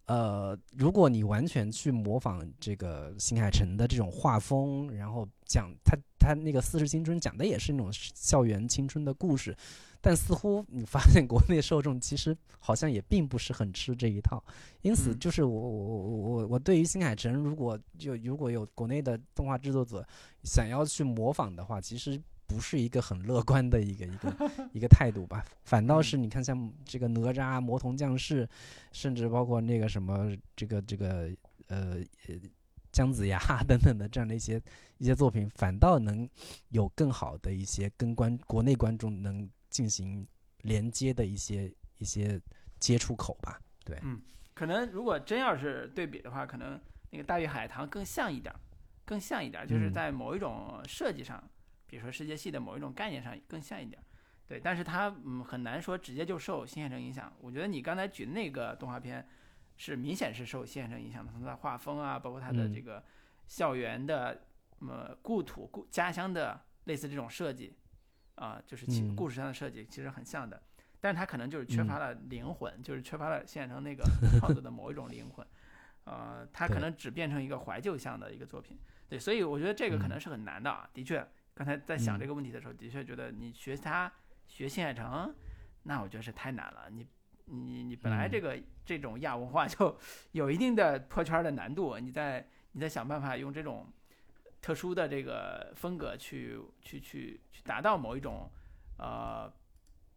[0.08, 9.56] 呃，如果你完全去模仿这个新海诚的这种画风，然后讲他他那个《四十青春》讲的也是那种校园青春的故事，
[10.02, 14.44] 但似乎你发现国内受众其实好像也并不是很吃这一套，
[14.82, 15.20] 因此嗯。
[15.20, 20.06] 就是我我我我我对于新海诚，如果就如果有国内的动画制作者
[20.44, 28.48] 想要去模仿的话，其实不是一个很乐观的一个一个 一个态度吧，反倒是你看像这个哪吒、魔童降世，
[28.92, 31.32] 甚至包括那个什么这个这个
[31.68, 31.98] 呃
[32.28, 32.36] 呃
[32.96, 33.38] 姜子牙
[33.68, 34.62] 等等的这样的一些
[35.00, 36.28] 一些作品，反倒能
[36.70, 40.26] 有更好的一些跟观国内观众能进行
[40.62, 42.42] 连接的一些一些
[42.80, 43.60] 接触口吧。
[43.84, 44.22] 对，嗯
[44.54, 46.80] 可能如果真要是对比的话，可能
[47.10, 48.58] 那个《大鱼海棠》更像一点儿，
[49.04, 51.44] 更像一点儿，就是嗯在某一种设计上，
[51.86, 54.06] 比如说世界系的某一种概念上更像一点儿。
[54.48, 57.34] 对，但是它嗯很难说直接就受新海诚影响。
[57.42, 59.28] 我觉得你刚才举的那个动画片
[59.78, 63.04] 是明显是受新海诚影响的，从它的画风啊，包括它的嗯这个
[63.48, 64.42] 校园的
[64.80, 67.76] 呃故土故家乡的类似这种设计
[68.36, 70.62] 啊、就是故事上的设计其实很像的。
[71.00, 74.04] 但是他可能就是缺嗯乏了灵魂，就是缺乏了新海诚那个
[74.40, 75.46] 创作的某一种灵魂，
[76.06, 78.78] 呃，他可能只变成一个怀旧向的一个作品。
[79.08, 80.90] 对，所以我觉得这个可能嗯是很难的啊。
[80.94, 84.12] 的确，刚才在想嗯这个问题的时候，的确觉得你学他
[84.48, 85.34] 学新海诚，
[85.84, 86.90] 那我觉得是太难了。
[86.90, 87.08] 你
[87.46, 89.98] 你你本来嗯这个、这种亚文化就
[90.32, 93.88] 有一定的破圈的难度，你再你再想办法用这种
[94.62, 98.52] 特殊的这个风格去去去去达到某一种
[98.98, 99.52] 呃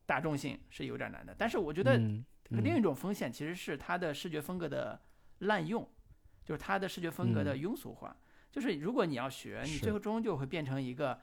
[0.06, 1.34] 大众性是有点难的。
[1.36, 5.00] 但是我觉得嗯另一种风险其实是它的视觉风格的
[5.40, 5.86] 滥用，
[6.44, 8.16] 就是它的视觉风格的嗯庸俗化。
[8.50, 11.20] 就是如果你要学，你最终就会变成一个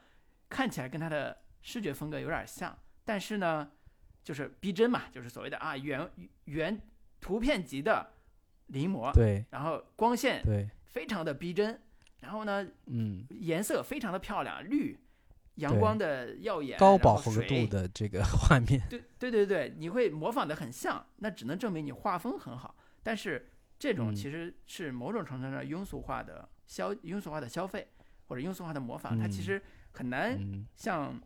[0.47, 3.71] 看起来跟它的视觉风格有点像，但是呢，
[4.26, 6.09] 就是逼真嘛，就是所谓的啊原
[6.45, 6.78] 原
[7.21, 8.11] 图片级的
[8.67, 11.80] 临摹，对然后光线对，非常的逼真，
[12.21, 14.97] 然后呢嗯，颜色非常的漂亮，绿，
[15.55, 22.76] 阳光的耀眼，高饱和度的这个 画面，对对对对，你会模仿的很像，那只能证明你画风很好。
[23.03, 23.47] 但是
[23.78, 27.88] 这种嗯其实是某种程度上庸俗化的消庸俗化的消费，
[28.28, 29.61] 或者庸俗化的模仿，它其嗯实
[29.91, 31.21] 很难嗯像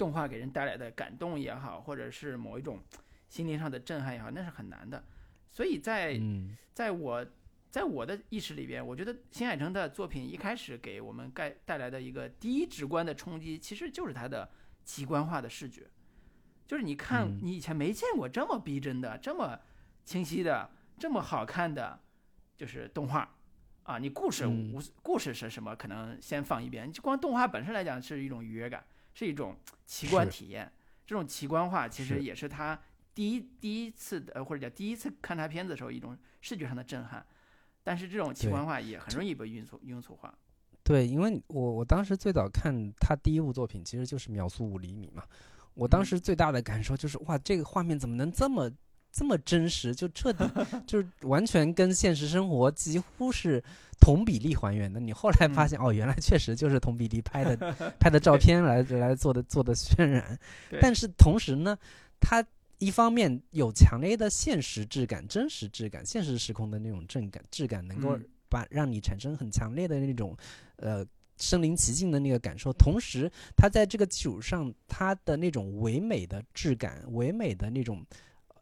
[0.00, 2.80] 动画给人带来的感动也好，或者是某一种
[3.28, 5.04] 心灵上的震撼也好，那是很难的。
[5.50, 7.26] 所以在嗯在我
[7.68, 14.50] 在我的意识里边，我觉得新海诚的作品一开始给我们带带来的一个第一直观的冲击，其实就是他的
[14.84, 15.86] 奇观化的视觉。
[16.66, 19.60] 就是你看，嗯你以前没见过这么逼真的、这么
[20.06, 22.00] 清晰的、这么好看的，
[22.56, 23.36] 就是动画
[23.82, 23.98] 啊。
[23.98, 26.90] 你故事嗯无、故事是什么，可能先放一边。
[26.90, 28.82] 就光动画本身来讲，是一种愉悦感，
[29.14, 29.56] 是一种
[29.86, 30.70] 奇观体验。
[31.06, 32.80] 这种奇观化其实也是他
[33.14, 37.24] 第一第一次的，呃或者叫第一次看他片子的时候一种视觉上的震撼。
[37.82, 40.32] 但是这种奇观化也很容易被庸俗庸俗化。
[40.82, 45.24] 对，因为我我当时最早看他第一部作品，其实就是《秒速五厘米》嘛。
[45.74, 48.70] 我当嗯时最大的感受就是，哇，这个画面怎么能这么
[49.10, 49.94] 这么真实？
[49.94, 50.44] 就彻底
[50.86, 53.62] 就是完全跟现实生活几乎是
[54.00, 54.98] 同比例还原的。
[54.98, 57.56] 你后来发嗯现，哦，原来确实就是同比例 拍的
[57.98, 60.38] 拍的照片来来做的做的渲染。
[60.80, 61.76] 但是同时呢，
[62.18, 62.44] 它
[62.78, 70.36] 一方面有强烈的现实质感、真实质感、现实时空的那种震感质感，能够嗯把让你产生很强烈的那种
[70.76, 72.72] 呃身临其境的那个感受。
[72.72, 78.04] 同时，它在这个基础上，它的那种唯美的质感、唯美的那种。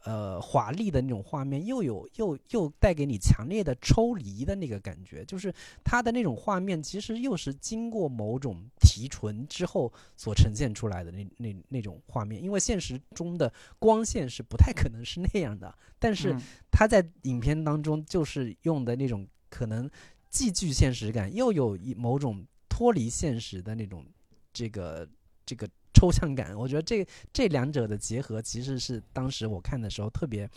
[0.05, 5.53] 呃，华丽的那种画面，又有又又带给你强烈的抽离的那个感觉，就是
[5.85, 12.43] 它的那种画面，其实又是经过某种提纯之后所呈现出来的那那那种画面。
[12.43, 19.91] 因为现实中的光线是不太可能是那样的，但是嗯他在影片当中就是用的那种可能
[20.31, 24.07] 既具现实感，又有一某种脱离现实的那种
[24.53, 25.07] 这个
[25.45, 25.69] 这个
[25.99, 26.57] 抽象感。
[26.57, 30.49] 我觉得这这两者的结合，其实是当时我看的时候特别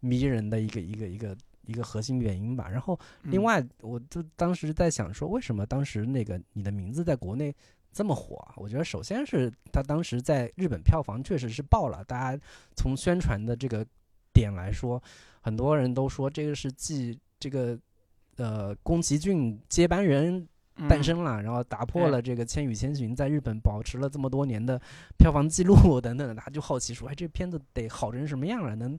[0.00, 1.36] 迷人的一个一个一个
[1.66, 2.68] 一个核心原因吧。
[2.68, 7.54] 然后另嗯外，我就当时在想说，为什么当时那个你的名字在国内
[7.92, 8.54] 这么火啊？
[8.56, 12.42] 我觉得首先是他当时在日本票房确实是爆了，大家
[12.74, 13.86] 从宣传的这个
[14.32, 15.00] 点来说，
[15.40, 17.78] 很多人都说这个是继这个
[18.36, 20.46] 呃宫崎骏接班人
[20.88, 24.80] 诞嗯生了，然后打破了这个《千与千寻》在日本保持了这么多年的
[25.18, 28.76] 票房记录等等的，他就好奇说，哎，这片子得好成什么样了？
[28.76, 28.96] 能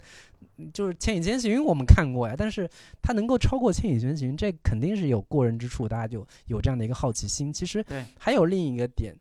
[0.74, 2.70] 就是《千与千寻》我们看过呀，但是
[3.02, 7.54] 它能够超过《千与千寻》，这肯定是有过人之处，大家就有这样的一个好奇心。
[7.54, 9.16] 其实对还有另一个点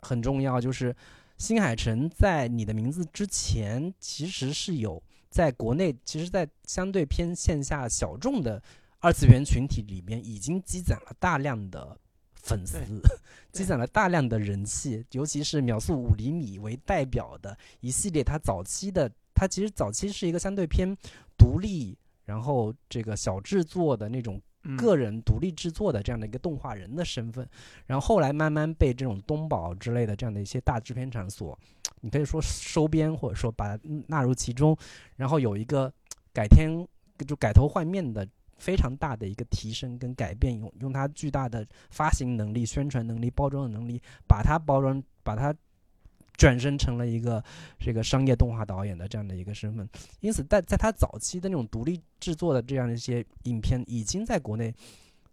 [0.00, 0.94] 很重要，就是
[1.38, 8.62] 新海诚在《你的名字》之前，其实是有在国内，其实，在相对偏线下小众的
[9.04, 11.94] 二次元群体里面，已经积攒了大量的
[12.36, 12.78] 粉丝，
[13.52, 20.96] 积攒了大量的人气，尤其是秒速五厘米为代表的一系列，它早期的，它其实早期是一个相对偏
[21.36, 21.94] 独立，
[22.24, 24.74] 然后这个小制作的那种嗯。
[24.74, 27.46] 个人独立制作的这样的一个动画人的身份，
[27.84, 31.58] 然后后来慢慢被这种东宝之类的这样的一些大制片厂所，
[32.00, 34.74] 你可以说收编或者说把它纳入其中，
[35.16, 35.92] 然后有一个
[36.32, 36.88] 改天
[37.28, 38.26] 就改头换面的
[38.64, 45.54] 非常大的一个提升跟改变，用用它巨大的发行能力、宣传能力、包装的能力，把它包装，把它
[46.38, 47.44] 转身成了一个
[47.78, 49.86] 这个商业动画导演的这样的一个身份。
[50.20, 54.74] 因此在，在他早期的那种独立制作的这样的一些影片，已经在国内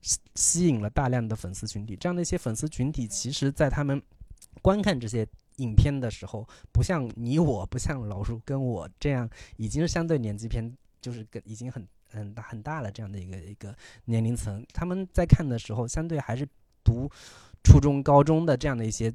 [0.02, 1.96] 吸吸引了大量的粉丝群体。
[1.96, 4.02] 这样的一些粉丝群体，其实在他们
[4.62, 5.26] 观看这些
[5.58, 14.66] 影片的时候，不像你我，不像老叔跟我这样，已经是相对年纪偏，就是跟已经很很大很大的这样的一个一个年龄层。
[14.74, 16.48] 他们在看的时候，相对还是
[16.84, 17.10] 读
[17.64, 19.14] 初中、高中的这样的一些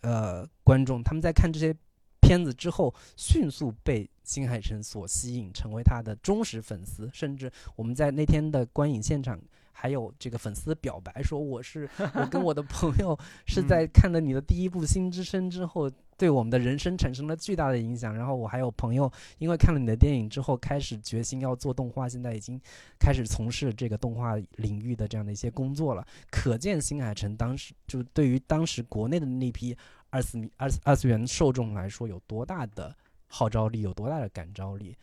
[0.00, 1.74] 呃观众，他们在看这些
[2.20, 7.10] 片子之后，迅速被新海诚所吸引，成为他的忠实粉丝。
[7.12, 9.38] 甚至我们在那天的观影现场，
[9.72, 15.90] 还有这个粉丝表白说：“我是我跟我的朋友是在看了你的第一部《新之声》之后，
[16.22, 18.14] 对我们的人生产生了巨大的影响。
[18.14, 22.60] 然后我还有朋友因为看了你的电影之后，开始决心要做动画，现在已经
[22.96, 26.06] 开始从事这个动画领域的这样的一些工作了。
[26.30, 29.76] 可见新海诚当时就对于当时国内的那批
[30.10, 32.94] 二次二次二次元受众来说有多大的
[33.26, 34.96] 号召力，有多大的感召力。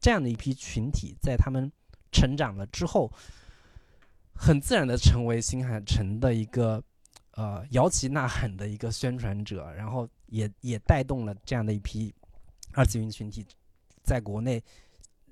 [0.00, 1.70] 这样的一批群体，在他们
[2.10, 3.12] 成长了之后，
[4.34, 6.82] 很自然的成为新海诚的一个
[7.32, 12.14] 呃摇旗呐喊的一个宣传者，然后也也带动了这样的一批
[12.72, 13.46] 二次元群体
[14.02, 14.62] 在国内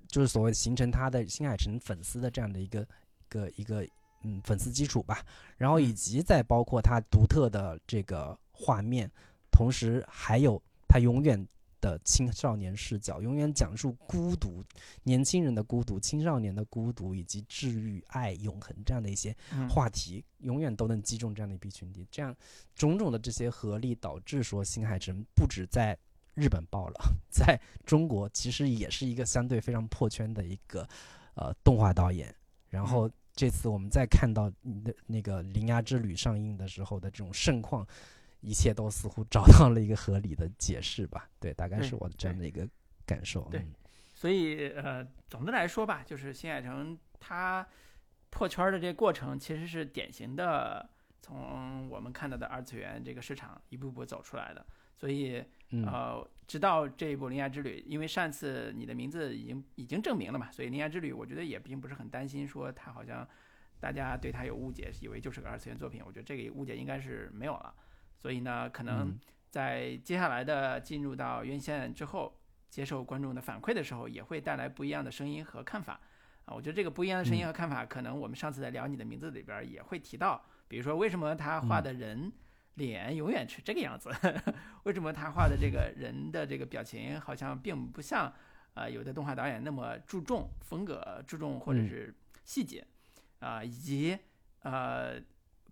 [0.09, 3.87] 就是所谓形成他的新海诚粉丝的这样的一个一个一个
[4.23, 5.25] 嗯粉丝基础吧，
[5.57, 9.11] 然后以及再包括他独特的这个画面，
[9.51, 11.47] 同时还有他永远
[11.85, 14.65] 的青少年视角，永远讲述孤独、
[15.03, 22.07] 年轻人的孤独、青少年的孤独以及治愈、爱、永恒这样的一些嗯话题，永远都能击中这样的一批群体。
[22.11, 22.35] 这样
[22.75, 25.95] 种种的这些合力，导致说新海诚不止在
[26.35, 30.89] 日本爆了， 在中国其实也是一个相对非常破圈的一个
[31.35, 32.35] 呃动画导演。
[32.71, 37.87] 然后这次我们再看到你的那个《铃芽之旅》上映的时候的这种盛况，
[38.45, 41.29] 一切都似乎找到了一个合理的解释吧？
[41.41, 42.69] 对，大概是我的这样的一个
[43.07, 43.49] 感受。
[43.51, 43.75] 对嗯
[44.17, 47.67] 所以呃，总的来说吧，就是新海诚他
[48.31, 50.89] 破圈儿的这个过程，其实是典型的
[51.21, 54.65] 从我们看到的二次元这个市场一步步走出来的。
[54.97, 63.29] 所以嗯呃，直到这一部《铃芽之旅》，因为上次你的名字已经已经证明了嘛，所以《铃芽之旅》我觉得也并不是很担心说他好像
[63.81, 66.01] 大家对他有误解，以为就是个二次元作品。
[66.07, 67.75] 我觉得这个误解应该是没有了。
[68.25, 69.21] 所以呢，可能嗯。
[69.51, 72.35] 在接下来的进入到院线之后，
[72.71, 76.01] 接受观众的反馈的时候，也会带来不一样的声音和看法。
[76.47, 82.33] 啊，我觉得这个不一样的声音和看法，可能我们上次在聊你的名字里边儿也会提到，比如说为什么他画的人
[82.77, 84.11] 脸永远是这个样子，
[84.85, 88.33] 为什么他画的这个人的这个表情好像并不像
[88.73, 91.89] 呃有的动画导演那么注重风格、注重或者嗯。
[91.89, 92.15] 是
[92.45, 92.83] 细节。
[93.41, 94.19] 啊、以及
[94.63, 95.21] 呃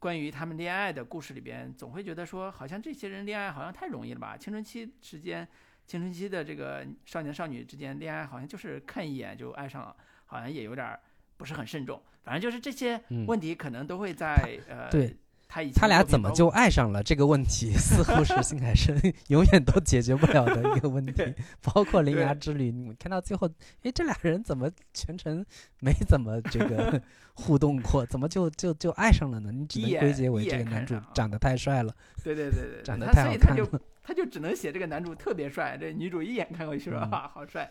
[0.02, 4.36] 关于他们恋爱的故事里边，总会觉得说好像这些人恋爱好像太容易了吧？
[4.36, 5.46] 青春期之间，
[5.86, 9.94] 青春期的这个少年少女之间恋爱好像就是看一眼就爱上了，
[10.26, 10.98] 好像也有点儿
[11.36, 12.02] 不是很慎重。
[12.24, 14.34] 反正就是这些嗯问题可能都会在、
[14.68, 15.16] 呃对
[15.54, 17.02] 他以前他俩怎么就爱上了？
[17.02, 18.98] 这个问题 似乎是新海诚
[19.28, 21.12] 永远都解决不了的一个问题。
[21.60, 23.46] 包括《铃芽之旅》，你们看到最后，
[23.82, 25.44] 诶，这俩人怎么全程
[25.80, 26.98] 没怎么这个
[27.36, 28.06] 互动过？
[28.06, 29.52] 怎么就就就爱上了呢？
[29.52, 31.94] 你只能归结为这个男主长得太帅了。
[32.24, 37.70] 对对对对，长得他太好看所以他就他就只能写这个男主特别帅，这女主一眼看过去说啊好帅，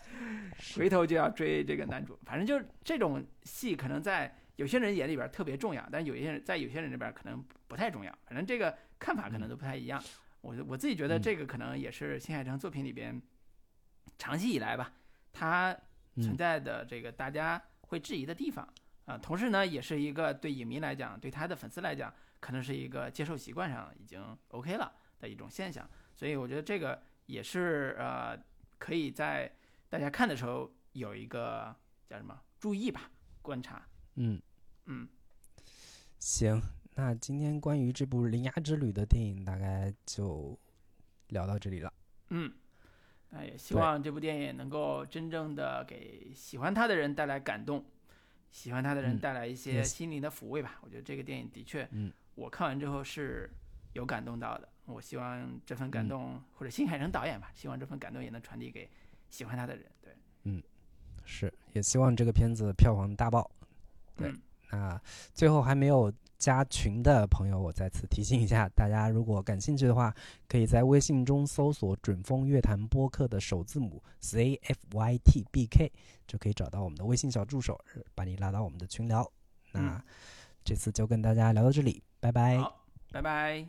[0.78, 2.16] 回头就要追这个男主。
[2.26, 8.16] 反正就是这种戏，可能在有些人眼里边特别重要，但有些人在有些人这边可能不太重要。
[8.26, 10.02] 反正这个看法可能都不太一样。
[10.42, 13.20] 我我自己觉得嗯这个可能也是新海诚作品里边
[14.20, 14.94] 长期以来吧，
[15.34, 15.76] 他
[16.16, 18.68] 存嗯在的这个大家会质疑的地方
[19.06, 25.90] 啊、同时呢，也是一个对影迷来讲，对他的粉丝来讲，可能是一个接受习惯上已经 OK 了的一种现象。
[26.16, 28.38] 所以我觉得这个也是呃，
[28.78, 29.52] 可以在
[29.90, 31.76] 大家看的时候有一个
[32.08, 33.10] 叫什么注意吧，
[33.42, 33.82] 观察。
[34.16, 34.40] 嗯，
[34.86, 35.08] 嗯，
[36.20, 36.62] 行，
[36.96, 40.58] 那今天关于这部《铃芽之旅》的电影大概就
[41.30, 41.94] 聊到这里了。
[42.30, 42.52] 嗯，
[43.30, 47.86] 那也希望这部电影能够真正的给喜欢他的人带来感动，
[48.52, 50.80] 喜欢他的人嗯带来一些心灵的抚慰吧。
[50.82, 53.50] 我觉得这个电影的确，嗯，我看完之后是
[53.94, 54.68] 有感动到的。
[54.86, 58.90] 我希望这份感嗯动，或者新海诚导演吧，希望这份感动也能传递给
[59.30, 59.86] 喜欢他的人。
[60.02, 60.14] 对，
[60.44, 60.62] 嗯
[61.24, 63.50] 是，也希望这个片子票房大爆。
[64.18, 64.42] 对嗯
[64.72, 65.00] 那
[65.34, 70.14] 最后还没有加群的朋友，我再次提醒一下大家，如果感兴趣的话，
[70.48, 75.92] 可以在微信中搜索“准风乐坛播客”的首字母 Z F Y T B K，
[76.26, 77.80] 就可以找到我们的微信小助手，
[78.16, 79.30] 把你拉到我们的群聊。
[79.72, 80.02] 那嗯
[80.64, 82.58] 这次就跟大家聊到这里，拜拜。
[82.58, 83.68] 好，拜拜。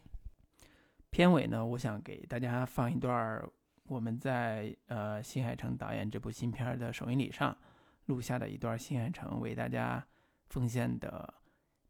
[1.10, 3.48] 片尾呢，我想给大家放一段儿
[3.88, 7.56] 我们在呃新海诚导演这部新片儿的首映礼上
[8.06, 10.02] 录下的一段新海诚为大家
[10.51, 11.33] 奉献的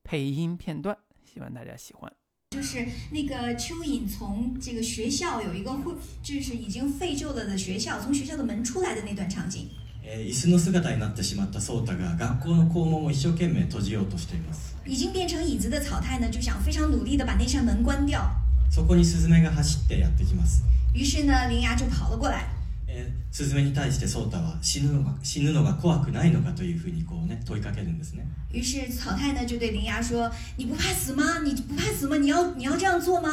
[0.04, 2.12] 配音片段，希望大家喜欢。
[2.52, 5.94] 就是那个蚯蚓从这个学校有一个会，
[6.24, 9.68] 就是已经废旧了的学校，从学校的门出来的那段场景。
[10.04, 18.22] えー椅子の姿になってしまった颯太が学校の校門を一生懸命閉じようとしています已经变成椅子的草太呢，就想非常努力的把那扇门关掉。
[18.70, 20.64] そこにスズメが走ってやってきます、
[20.94, 22.48] 于是呢，铃芽就跑了过来。
[22.95, 31.41] えースズメに対して颯太は死ぬのが死ぬのが怖くないのかというふうにこうね問いかけるんですね于是草太呢就对铃芽说：“你不怕死吗？
[31.43, 32.19] 你不怕死吗？
[32.19, 33.31] 你要你要这样做吗？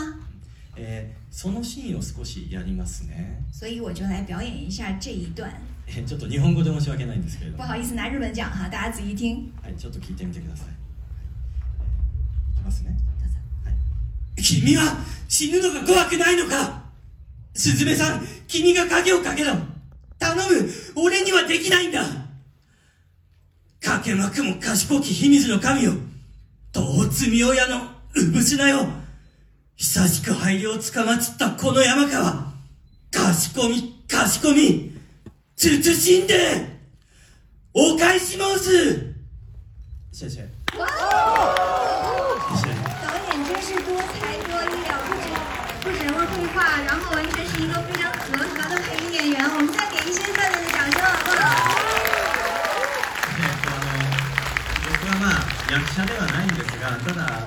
[0.78, 5.52] えーそのシーンを少しやりますね？”所以我就来表演一下这一段。
[5.88, 9.52] えーちょっと日本語で申し訳ないんですけれども不好意思，拿日本讲哈，大家仔细听。
[9.62, 10.68] はい、ちょっと聞いてみてください。
[10.70, 10.72] い
[12.56, 12.96] きますね。
[13.66, 16.88] はい、君は死ぬのが怖くないのか？
[17.60, 19.54] スズメさん、君が鍵をかけろ
[20.18, 20.42] 頼む
[20.96, 22.06] 俺にはできないんだ。
[23.82, 25.92] かけまくも賢き秘密の神よ。
[26.72, 27.82] どう罪親の
[28.16, 28.88] 産品よ。
[29.76, 32.54] 久しく灰をつかまつったこの山川。
[33.12, 34.98] 賢み、賢み。
[35.58, 36.80] 慎んで。
[37.74, 39.14] お返し申す。
[40.14, 40.48] 谢谢
[46.39, 49.45] 不只会绘画，然后完全是一个非常合格的配音演员。
[49.51, 51.43] 我们再给一些热烈的掌声好不好？
[53.35, 53.91] えっとあの
[54.93, 57.45] 僕はまあ役者ではないんですがただ、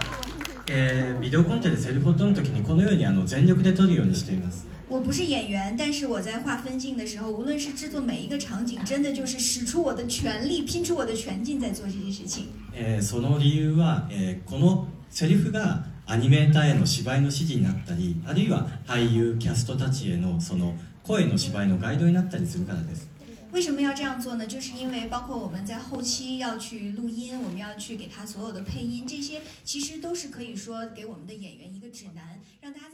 [0.68, 12.48] えービデオコンテでセリフを取るときにこのようにあの全力で撮るようにしています我不是演员，但是我在画分镜的时候，无论是制作每一个场景，真的就是使出我的全力，拼出我的全劲在做这些事情。
[12.74, 23.09] えーその理由は、えーこのセリフが アニメーターへの芝居の指示になったりあるいは俳優キャストたちへのその声の芝居のガイドになったりするからです
[23.51, 24.47] 为什么要这样做呢？
[24.47, 32.89] 就是因为包括我们在后期要去录音，我们要去给他所有的配音，这些其实都是可以说给我们的演员一个指南，让大家